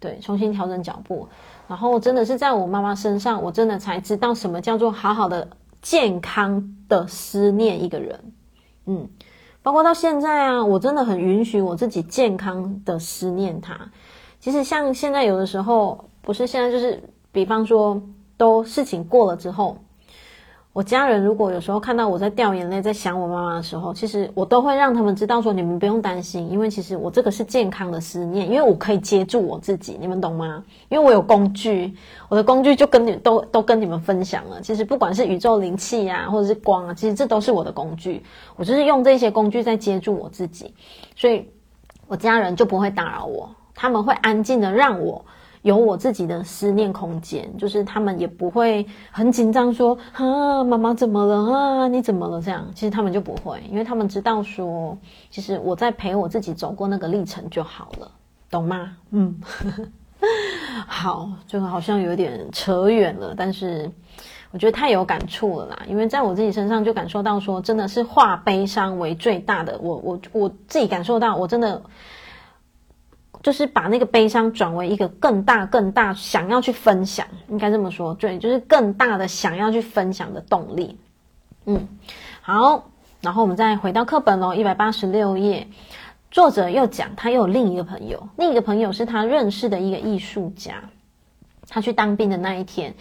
[0.00, 1.28] 对，重新调整脚步，
[1.68, 5.48] 然后真的是在我妈妈身上，我真的才知道什么叫做好好的
[5.80, 8.32] 健康的思念一个人，
[8.86, 9.08] 嗯，
[9.62, 13.78] 包括到现在啊，我真的很允许我自己健康的思念他。
[14.40, 17.00] 其实像现在有的时候，不是现在就是，
[17.30, 18.02] 比方说
[18.36, 19.78] 都事情过了之后。
[20.72, 30.62] 我家人如果有时候看到我在掉眼泪，在想我妈妈的时候，其实我都会让他们知道说，你们不用担心，因为其实我这个是健康的思念，因为我可以接住我自己，你们懂吗？
[30.88, 31.92] 因为我有工具，
[32.28, 34.60] 我的工具就跟你都都跟你们分享了。
[34.60, 38.22] 其实不管是宇宙灵气呀，或者是光啊，其实这都是我的工具，
[38.54, 40.72] 我就是用这些工具在接住我自己，
[41.16, 41.50] 所以
[42.06, 45.24] 我家人就不会打扰我，他们会安静的让我。
[45.62, 51.88] 有我自己的思念空间，就是他们也不会很紧张，说啊，妈妈怎么了啊？
[51.88, 52.40] 你怎么了？
[52.40, 54.96] 这样，其实他们就不会，因为他们知道说，
[55.30, 58.10] 其实我在陪我自己走过那个历程就好了，
[58.50, 58.96] 懂吗？
[59.10, 59.38] 嗯，
[60.88, 63.90] 好，这个好像有点扯远了，但是
[64.52, 71.82] 我觉得太有感触了啦，因为在我自己身上就感受到说，真的是化悲伤为最大的，我我我自己感受到，我真的。
[73.42, 80.98] 就是把那个悲伤转为一个更大、更大想要去分享，应该这么说，对，就是更大的想要去分享的动力。
[81.64, 81.88] 嗯，
[82.42, 82.90] 好，
[83.22, 85.68] 然后我们再回到课本喽，一百八十六页，
[86.30, 90.84] 作者又讲他又有另一个朋友，另一个朋友是他认识的一个艺术家。
[91.68, 92.94] 他去当兵的那一天，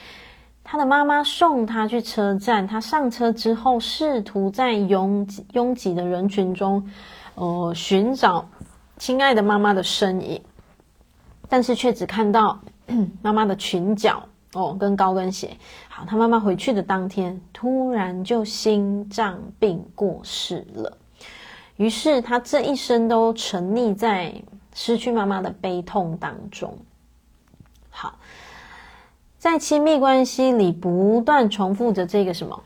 [0.63, 6.89] 他的妈妈送他去车站，他上车之后，试图在拥挤拥挤的人群中，
[7.35, 8.47] 呃，寻找。
[8.99, 10.39] 亲爱的妈妈的身影，
[11.47, 12.59] 但是却只看到
[13.23, 14.21] 妈妈的裙角
[14.53, 15.55] 哦，跟高跟鞋。
[15.87, 20.97] 好，他妈妈回去的当天，突然就心脏病过世了。
[21.77, 24.33] 于是他这一生都沉溺在
[24.75, 26.77] 失去妈妈的悲痛当中。
[27.89, 28.19] 好，
[29.37, 32.61] 在亲密关系里不断重复着这个什么，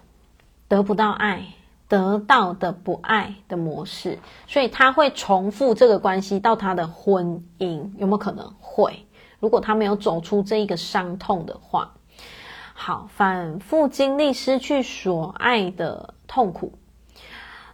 [0.67, 1.45] 得不到爱。
[1.87, 4.17] 得到的不爱的模式，
[4.47, 9.05] 所以他会重复这个关系到他的婚姻，有没有可能会？
[9.39, 11.93] 如果他没有走出这一个伤痛的话，
[12.73, 16.73] 好，反复经历失去所爱的痛苦。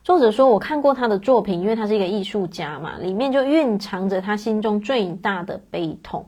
[0.03, 6.25] 作者说，我看过他的作品，因为他是一个艺术家嘛，里面就蕴藏着他心中最大的悲痛，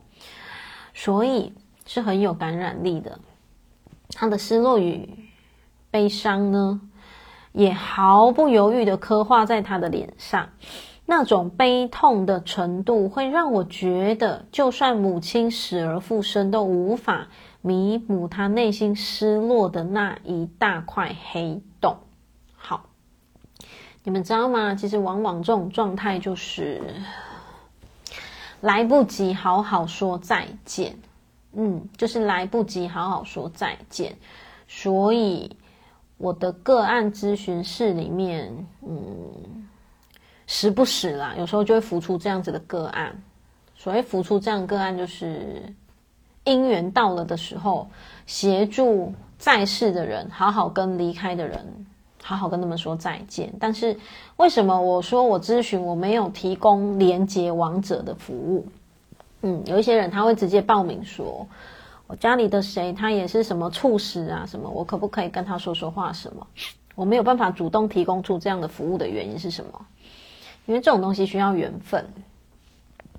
[0.94, 1.52] 所以
[1.84, 3.18] 是很有感染力的。
[4.14, 5.08] 他的失落与
[5.90, 6.80] 悲伤呢，
[7.52, 10.48] 也毫不犹豫的刻画在他的脸上，
[11.04, 17.28] 那种悲痛的程度会让我觉得，就算母亲死而复生，都无法
[17.60, 21.98] 弥补他内心失落的那一大块黑洞。
[22.54, 22.86] 好，
[24.02, 24.74] 你们知道吗？
[24.74, 26.80] 其实往往这种状态就是
[28.62, 30.96] 来不及好好说再见，
[31.52, 34.16] 嗯，就是来不及好好说再见，
[34.66, 35.54] 所以。
[36.22, 39.66] 我的个案咨询室里面，嗯，
[40.46, 43.20] 时不时啦，有时候就会浮出这样子的个案。
[43.74, 45.60] 所谓浮出这样个案，就是
[46.44, 47.88] 因缘到了的时候，
[48.24, 51.86] 协助在世的人好好跟离开的人
[52.22, 53.52] 好好跟他们说再见。
[53.58, 53.98] 但是
[54.36, 58.64] 为什么我说我咨询我没有提供连接亡者的服务？
[59.40, 61.48] 嗯，有一些人他会直接报名说。
[62.16, 64.44] 家里的谁，他也是什么猝死啊？
[64.46, 64.68] 什么？
[64.68, 66.12] 我可不可以跟他说说话？
[66.12, 66.46] 什么？
[66.94, 69.86] 我没有办法主动提供出这样的服务的原因是什么？
[70.66, 72.06] 因为这种东西需要缘分，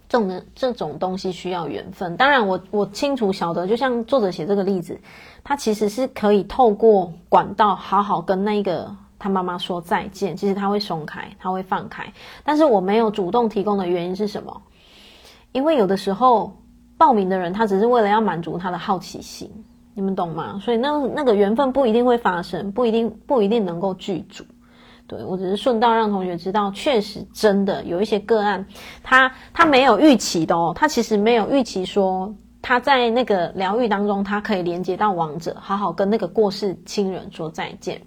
[0.07, 2.15] 这种这种东西需要缘分。
[2.15, 4.99] 当然我，我我清楚晓得，就像作者写这个例子，
[5.43, 10.37] 他其实是可以透过管道好好跟那个他妈妈说再见。
[10.37, 12.13] 其实他会松开，他会放开。
[12.43, 14.61] 但是我没有主动提供的原因是什么？
[15.51, 16.53] 因为有的时候。
[16.97, 19.49] 报名的人，他只是为了要满足他的好奇心，
[19.93, 20.59] 你们懂吗？
[20.61, 24.43] 所以那那个缘分不一定会发生，不一定不一定能够具足。
[25.05, 28.65] 对，我只是顺道让同学知道，确实真的有一些个案，
[29.03, 38.01] 他他没有预期的哦，他其实没有预期说他在那个疗愈当中，他可以连接到亡者，好好跟那个过世亲人说再见，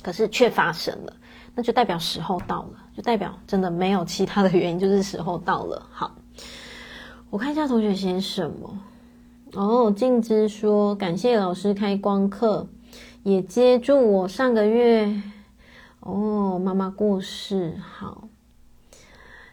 [0.00, 1.12] 可是却发生了，
[1.56, 5.84] 那就代表时候到了，就代表真的没有其他的原因，就是时候到了。
[5.90, 6.12] 好。
[7.30, 8.78] 我看一下同学写什么
[9.52, 9.92] 哦。
[9.94, 12.66] 静之说：“感谢老师开光课，
[13.22, 15.20] 也接住我上个月
[16.00, 17.76] 哦，妈妈过世。
[17.82, 18.28] 好，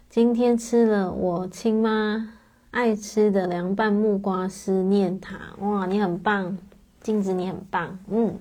[0.10, 2.30] 今天吃了我亲妈
[2.72, 6.58] 爱吃的凉拌木瓜思，念她哇，你很棒，
[7.02, 8.40] 静之你很棒，嗯，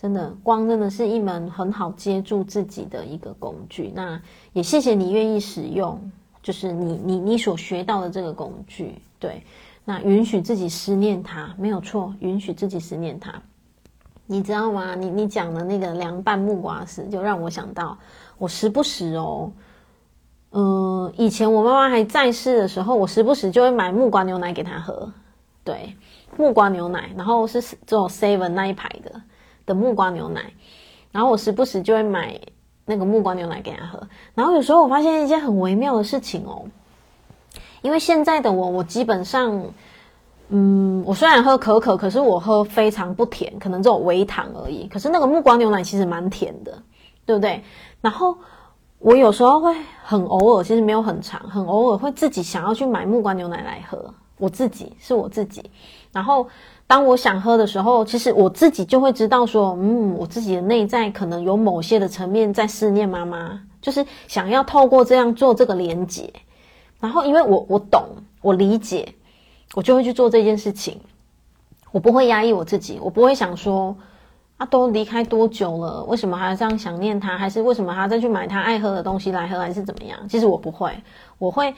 [0.00, 3.90] 真的光真的是一门很好接住自己的一个工具。
[3.92, 6.00] 那也谢谢你愿意使用。”
[6.46, 9.42] 就是你你你所学到的这个工具，对，
[9.84, 13.34] 那允许自己思念它没有错，允许自己思念它，
[14.26, 14.94] 你知道吗？
[14.94, 17.98] 你你讲的那个凉拌木瓜丝，就让我想到，
[18.38, 19.50] 我时不时哦，
[20.52, 25.12] 嗯、以前我妈妈还在世的时候，我时不时就会买木瓜牛奶给她喝，
[25.64, 25.96] 对，
[26.36, 29.20] 木瓜牛奶，然后是这种 seven 那一排的
[29.66, 30.52] 的木瓜牛奶，
[31.10, 32.40] 然后我时不时就会买。
[32.88, 34.00] 那个木瓜牛奶给他喝，
[34.34, 36.62] 然后有时候我发现一件很微妙的事情哦，
[37.82, 39.60] 因为现在的我，我基本上，
[40.50, 44.86] 嗯，我虽然喝可可，可是我喝非常不甜，可能只有微糖而已。
[44.86, 46.80] 可是那个木瓜牛奶其实蛮甜的，
[47.24, 47.60] 对不对？
[48.00, 48.38] 然后
[49.00, 49.74] 我有时候会
[50.04, 54.14] 很偶尔，其实没有很长，很偶尔会自己想要去买木瓜牛奶来喝。
[54.38, 55.68] 我自己是我自己，
[56.12, 56.46] 然后。
[56.88, 66.32] 当我想喝的时候，其实我自己就会知道说，嗯，我自己的内在可能有某些的层面在思念妈妈，就是想要透过这样做这个连结。
[67.00, 68.04] 然后，因为我我懂，
[68.40, 69.12] 我理解，
[69.74, 71.00] 我就会去做这件事情。
[71.90, 73.96] 我不会压抑我自己，我不会想说，
[74.56, 77.36] 啊，都离开多久了，为什么还要这样想念他？
[77.36, 79.58] 还是为什么还要再去买他爱喝的东西来喝？
[79.58, 80.16] 还是怎么样？
[80.28, 80.92] 其实我不会，
[81.38, 81.74] 我会，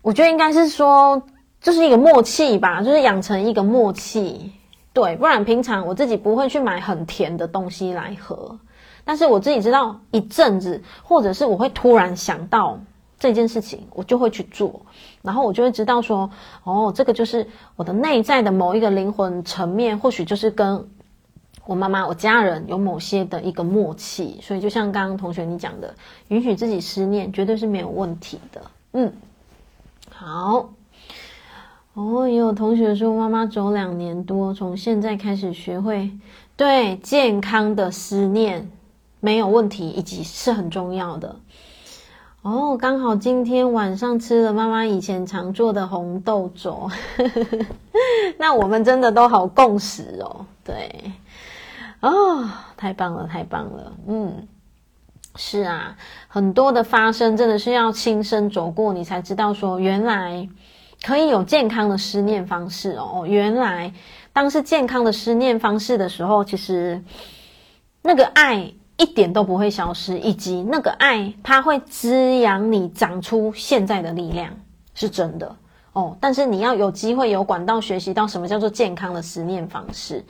[0.00, 1.22] 我觉得应该是说。
[1.66, 4.52] 就是一个默契吧，就是养成一个默契，
[4.92, 8.56] 对，不然平常我自己不会去买很甜的东西来喝，
[9.04, 12.78] 但是我自己知道一阵子，或者是我会突然想到
[13.18, 14.80] 这件事情，我就会去做，
[15.22, 16.30] 然后我就会知道说，
[16.62, 17.44] 哦，这个就是
[17.74, 20.88] 我的内在的某一个灵魂层面，或许就是跟
[21.64, 25.92] 我妈妈、我家人有某些的一个默契，所以就像刚刚同学你讲的，
[26.28, 28.62] 允许自己思念，绝对是没有问题的。
[28.92, 29.12] 嗯，
[30.14, 30.70] 好。
[31.96, 36.10] 哦，也有同学说妈妈走两年多，从现在开始学会
[36.54, 38.70] 对健康的思念
[39.18, 41.36] 没有问题，以及是很重要的。
[42.42, 46.90] 哦，刚好今天晚上吃了妈妈以前常做的红豆粥，
[48.36, 50.44] 那我们真的都好共识哦。
[50.62, 51.12] 对，
[52.00, 54.46] 哦，太棒了，太棒了，嗯，
[55.36, 55.96] 是啊，
[56.28, 60.46] 很多的发生真的是要亲身走过，你才知道说原来。
[61.02, 63.24] 可以有健康的思念方式哦。
[63.26, 63.92] 原来，
[64.32, 67.02] 当是健康的思念方式的时候，其实
[68.02, 74.52] 那个爱一点都不会消失，以及那个爱它会滋养你长出现在的力量，
[74.94, 75.56] 是真的
[75.92, 76.16] 哦。
[76.20, 80.24] 但是你要有机会有管道学习到什么叫做健康的思念方式，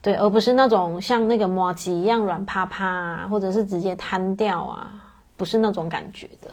[0.00, 4.92] 对，而不是那种像那个麻糬一样软趴趴啊，或者是直接瘫掉啊，
[5.36, 6.50] 不是那种感觉的。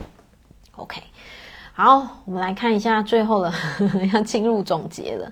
[0.76, 1.02] OK。
[1.76, 3.52] 好，我们来看一下最后了，
[4.14, 5.32] 要进入总结了。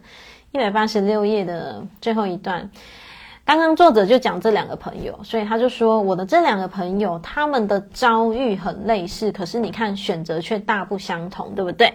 [0.52, 2.68] 一百八十六页的最后一段，
[3.46, 11.94] 刚刚作者就讲这两个朋友，所以他就说，我的这两个朋友他们的遭遇很类似，可是你看选择却大不相同，对不对？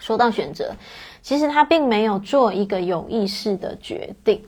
[0.00, 0.74] 说到选择，
[1.22, 4.42] 其实他并没有做一个有意识的决定。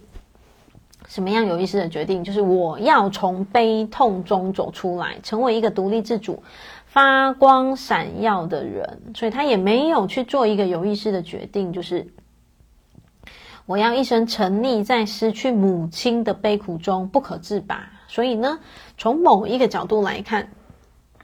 [1.06, 2.24] 什么样有意识的决定？
[2.24, 6.42] 就是我要从悲痛中走出来，成为一个独立自主。
[6.94, 12.06] 发光闪耀的人，所以他也没有去做一个有意识的决定，就是
[13.66, 17.90] 我要一生沉溺在失去母亲的悲苦中不可自拔。
[18.06, 18.60] 所以呢，
[18.96, 20.52] 从某一个角度来看，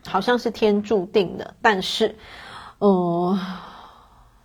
[0.09, 1.55] 好像是天注定的。
[1.63, 2.17] 但是，
[2.81, 3.39] 呃，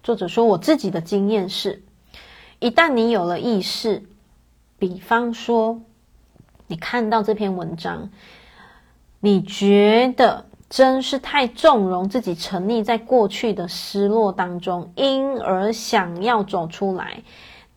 [0.03, 1.83] 作者说我自己的经验是，
[2.59, 4.03] 一旦你有了意识，
[4.77, 5.81] 比方说
[6.67, 8.11] 你看到这篇文章，
[9.19, 10.45] 你觉得。
[10.75, 17.23] 真是太纵容自己沉溺在过去的失落当中，因而想要走出来，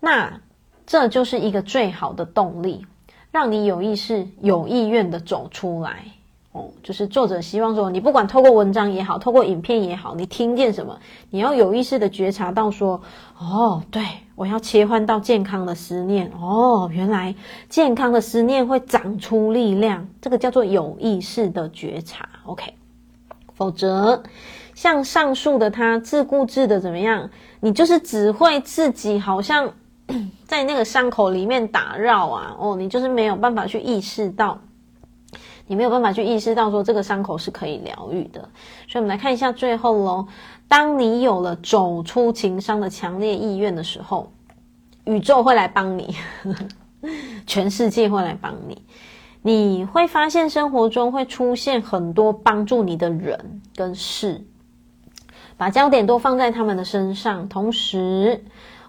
[0.01, 0.41] 那
[0.85, 2.85] 这就是一个最好的动力，
[3.31, 6.07] 让你有意识、有意愿的走出来。
[6.51, 10.99] 哦，就是作者希望说，你不管透过文章也好，透过影片也好，你听见什么，
[11.31, 13.01] 你要有意识的觉察到说，
[13.39, 14.03] 哦，对，
[14.35, 16.29] 我要切换到健康的思念。
[16.37, 17.33] 哦，原来
[17.69, 22.29] 健康的思念会长出力量，这个叫做有意识的觉察。
[22.45, 22.75] OK。
[23.59, 24.23] 否则，
[24.73, 27.29] 像上述的他自顾自的怎么样？
[27.59, 29.75] 你就是只会自己好像
[30.47, 32.57] 在那个伤口里面打绕啊！
[32.57, 34.57] 哦，你就是没有办法去意识到，
[35.67, 38.41] 你没有办法去意识到说这个伤口是可以疗愈的。
[38.89, 40.29] 所以，我们来看一下最后喽。
[40.69, 44.31] 当你有了走出情伤的强烈意愿的时候，
[45.05, 46.15] 宇宙会来帮你，
[47.45, 48.81] 全世界会来帮你。
[49.43, 54.45] 你会发现生活中会出现很多帮助你的人跟事，
[55.57, 57.49] 把焦点都放在他们的身上。
[57.49, 58.45] 同时，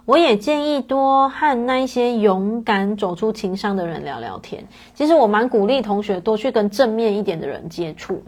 [0.05, 4.67] 我也建议多和那一些勇敢走出情伤的人聊聊天。
[4.95, 8.23] 其实我蛮鼓励同学多去跟正面一点的人接触，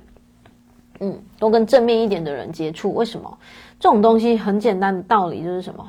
[0.99, 2.93] 嗯，多跟正面一点的人接触。
[2.93, 3.37] 为什么？
[3.79, 5.83] 这种东西很简单的道理就是什么？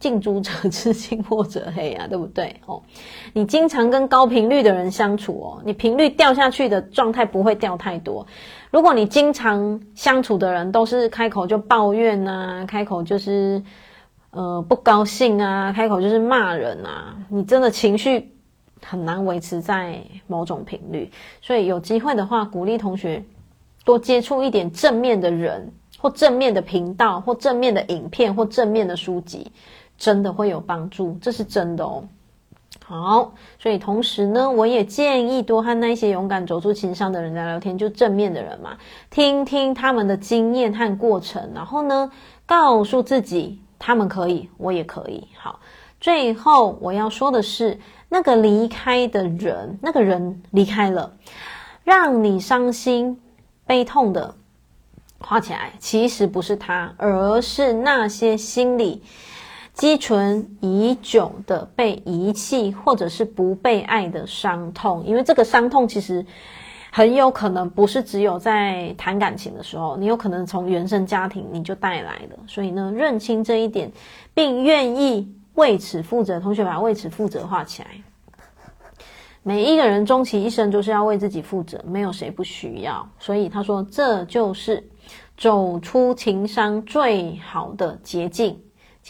[0.00, 2.56] 近朱者赤，近墨者黑啊，对不对？
[2.64, 2.82] 哦，
[3.34, 8.26] 你经常跟高频率的人相处哦，你频率掉下去的状态不会掉太多。
[8.70, 13.62] 如果你经常相处的人都是开口就抱怨啊，开口就是
[14.30, 18.32] 呃不高兴啊，开口就是骂人啊，你真的情绪
[18.82, 21.10] 很难维持在某种频率。
[21.42, 23.22] 所以有机会的话，鼓励同学
[23.84, 29.52] 多接触一点正面的人，或正面的频道，或正面的影片，或正面的书籍。
[30.00, 32.02] 真的会有帮助，这是真的哦。
[32.84, 38.76] 好，所以同时呢，我也建议多和那些勇敢走出情伤的人聊聊天，就正面的人嘛，
[39.10, 42.10] 听听他们的经验和过程，然后呢，
[42.46, 45.28] 告诉自己他们可以，我也可以。
[45.36, 45.60] 好，
[46.00, 47.78] 最后我要说的是，
[48.08, 51.12] 那个离开的人，那个人离开了，
[51.84, 53.20] 让你伤心、
[53.66, 54.34] 悲痛的，
[55.20, 59.02] 画起来，其实不是他，而是那些心里。
[59.80, 66.22] 积存已久的被遗弃或者是不被爱的伤痛，因为这个伤痛其实
[66.90, 72.38] 很有可能不是只有在谈感情的时候，你有可能从原生家庭你就带来的。
[72.46, 73.90] 所以呢，认清这一点，
[74.34, 77.88] 并愿意为此负责，同学把为此负责画起来。
[79.42, 83.08] 每一个人终其一生就是要为自己负责，没有谁不需要。
[83.18, 84.86] 所以他说，这就是
[85.38, 88.60] 走出情伤最好的捷径。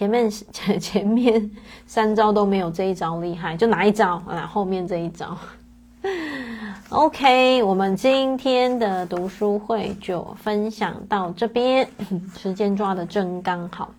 [0.00, 1.50] 前面 前前面
[1.86, 4.48] 三招都没有这一招厉害，就哪一招啊？
[4.50, 5.36] 后面这一招。
[6.88, 11.86] OK，我们今天的读书会就分享到这边，
[12.34, 13.90] 时间抓得真刚好。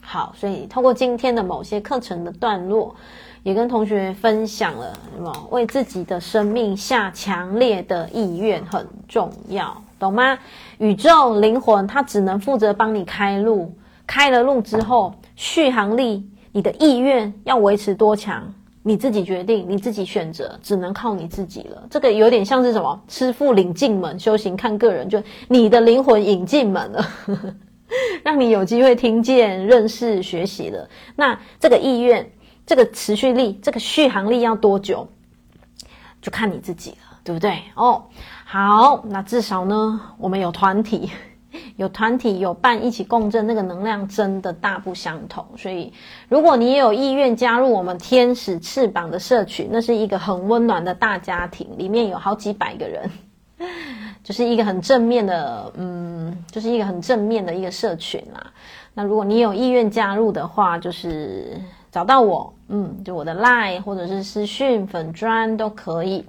[0.00, 2.96] 好，所以透过今天的某些课程的段落，
[3.42, 5.48] 也跟同学分享了什么？
[5.50, 10.38] 为自己的生命下强烈的意愿很重要，懂吗？
[10.78, 13.70] 宇宙灵魂它只能负责帮你开路，
[14.08, 18.42] 开了路之后，续航力，你的意愿要维持多强？
[18.82, 21.86] 你自己决定，你自己选择，只能靠你自己了。
[21.90, 22.98] 这个有点像是什么？
[23.06, 25.06] 师傅领进门，修行看个人。
[25.06, 27.06] 就你的灵魂引进门了，
[28.24, 30.88] 让你有机会听见、认识、学习了。
[31.14, 32.26] 那这个意愿、
[32.64, 35.06] 这个持续力、这个续航力要多久，
[36.22, 37.58] 就看你自己了，对不对？
[37.74, 38.02] 哦，
[38.46, 41.10] 好，那至少呢，我们有团体。
[41.76, 45.44] 有团体有伴一起共振，那个能量真的大不相同。
[45.56, 45.92] 所以，
[46.28, 53.10] 如果你也有意愿加入我们天使翅膀的社群，那是一个很温暖的大家庭，里面有好几百个人，
[54.22, 58.52] 就是一个很正面的，嗯，就是一个很正面的一个社群啦。
[58.94, 66.24] 那如果你有意愿加入的话，就是找到我，嗯，就我的 Line 或者是私讯粉专都可以。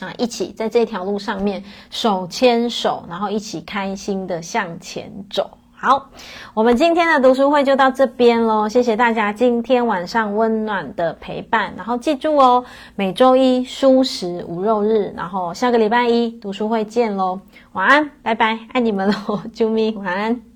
[0.00, 5.50] 啊，一起在这条路上面手牵手，然后一起开心的向前走。
[5.78, 6.10] 好，
[6.54, 11.74] 我们今天的读书会就到这边喽，谢谢大家今天晚上温暖的陪伴。
[11.76, 17.40] 然后记住哦，每周一蔬食无肉日，然后下个礼拜一读书会见喽。
[17.72, 20.55] 晚安，拜拜，爱你们喽， 啾咪，晚安。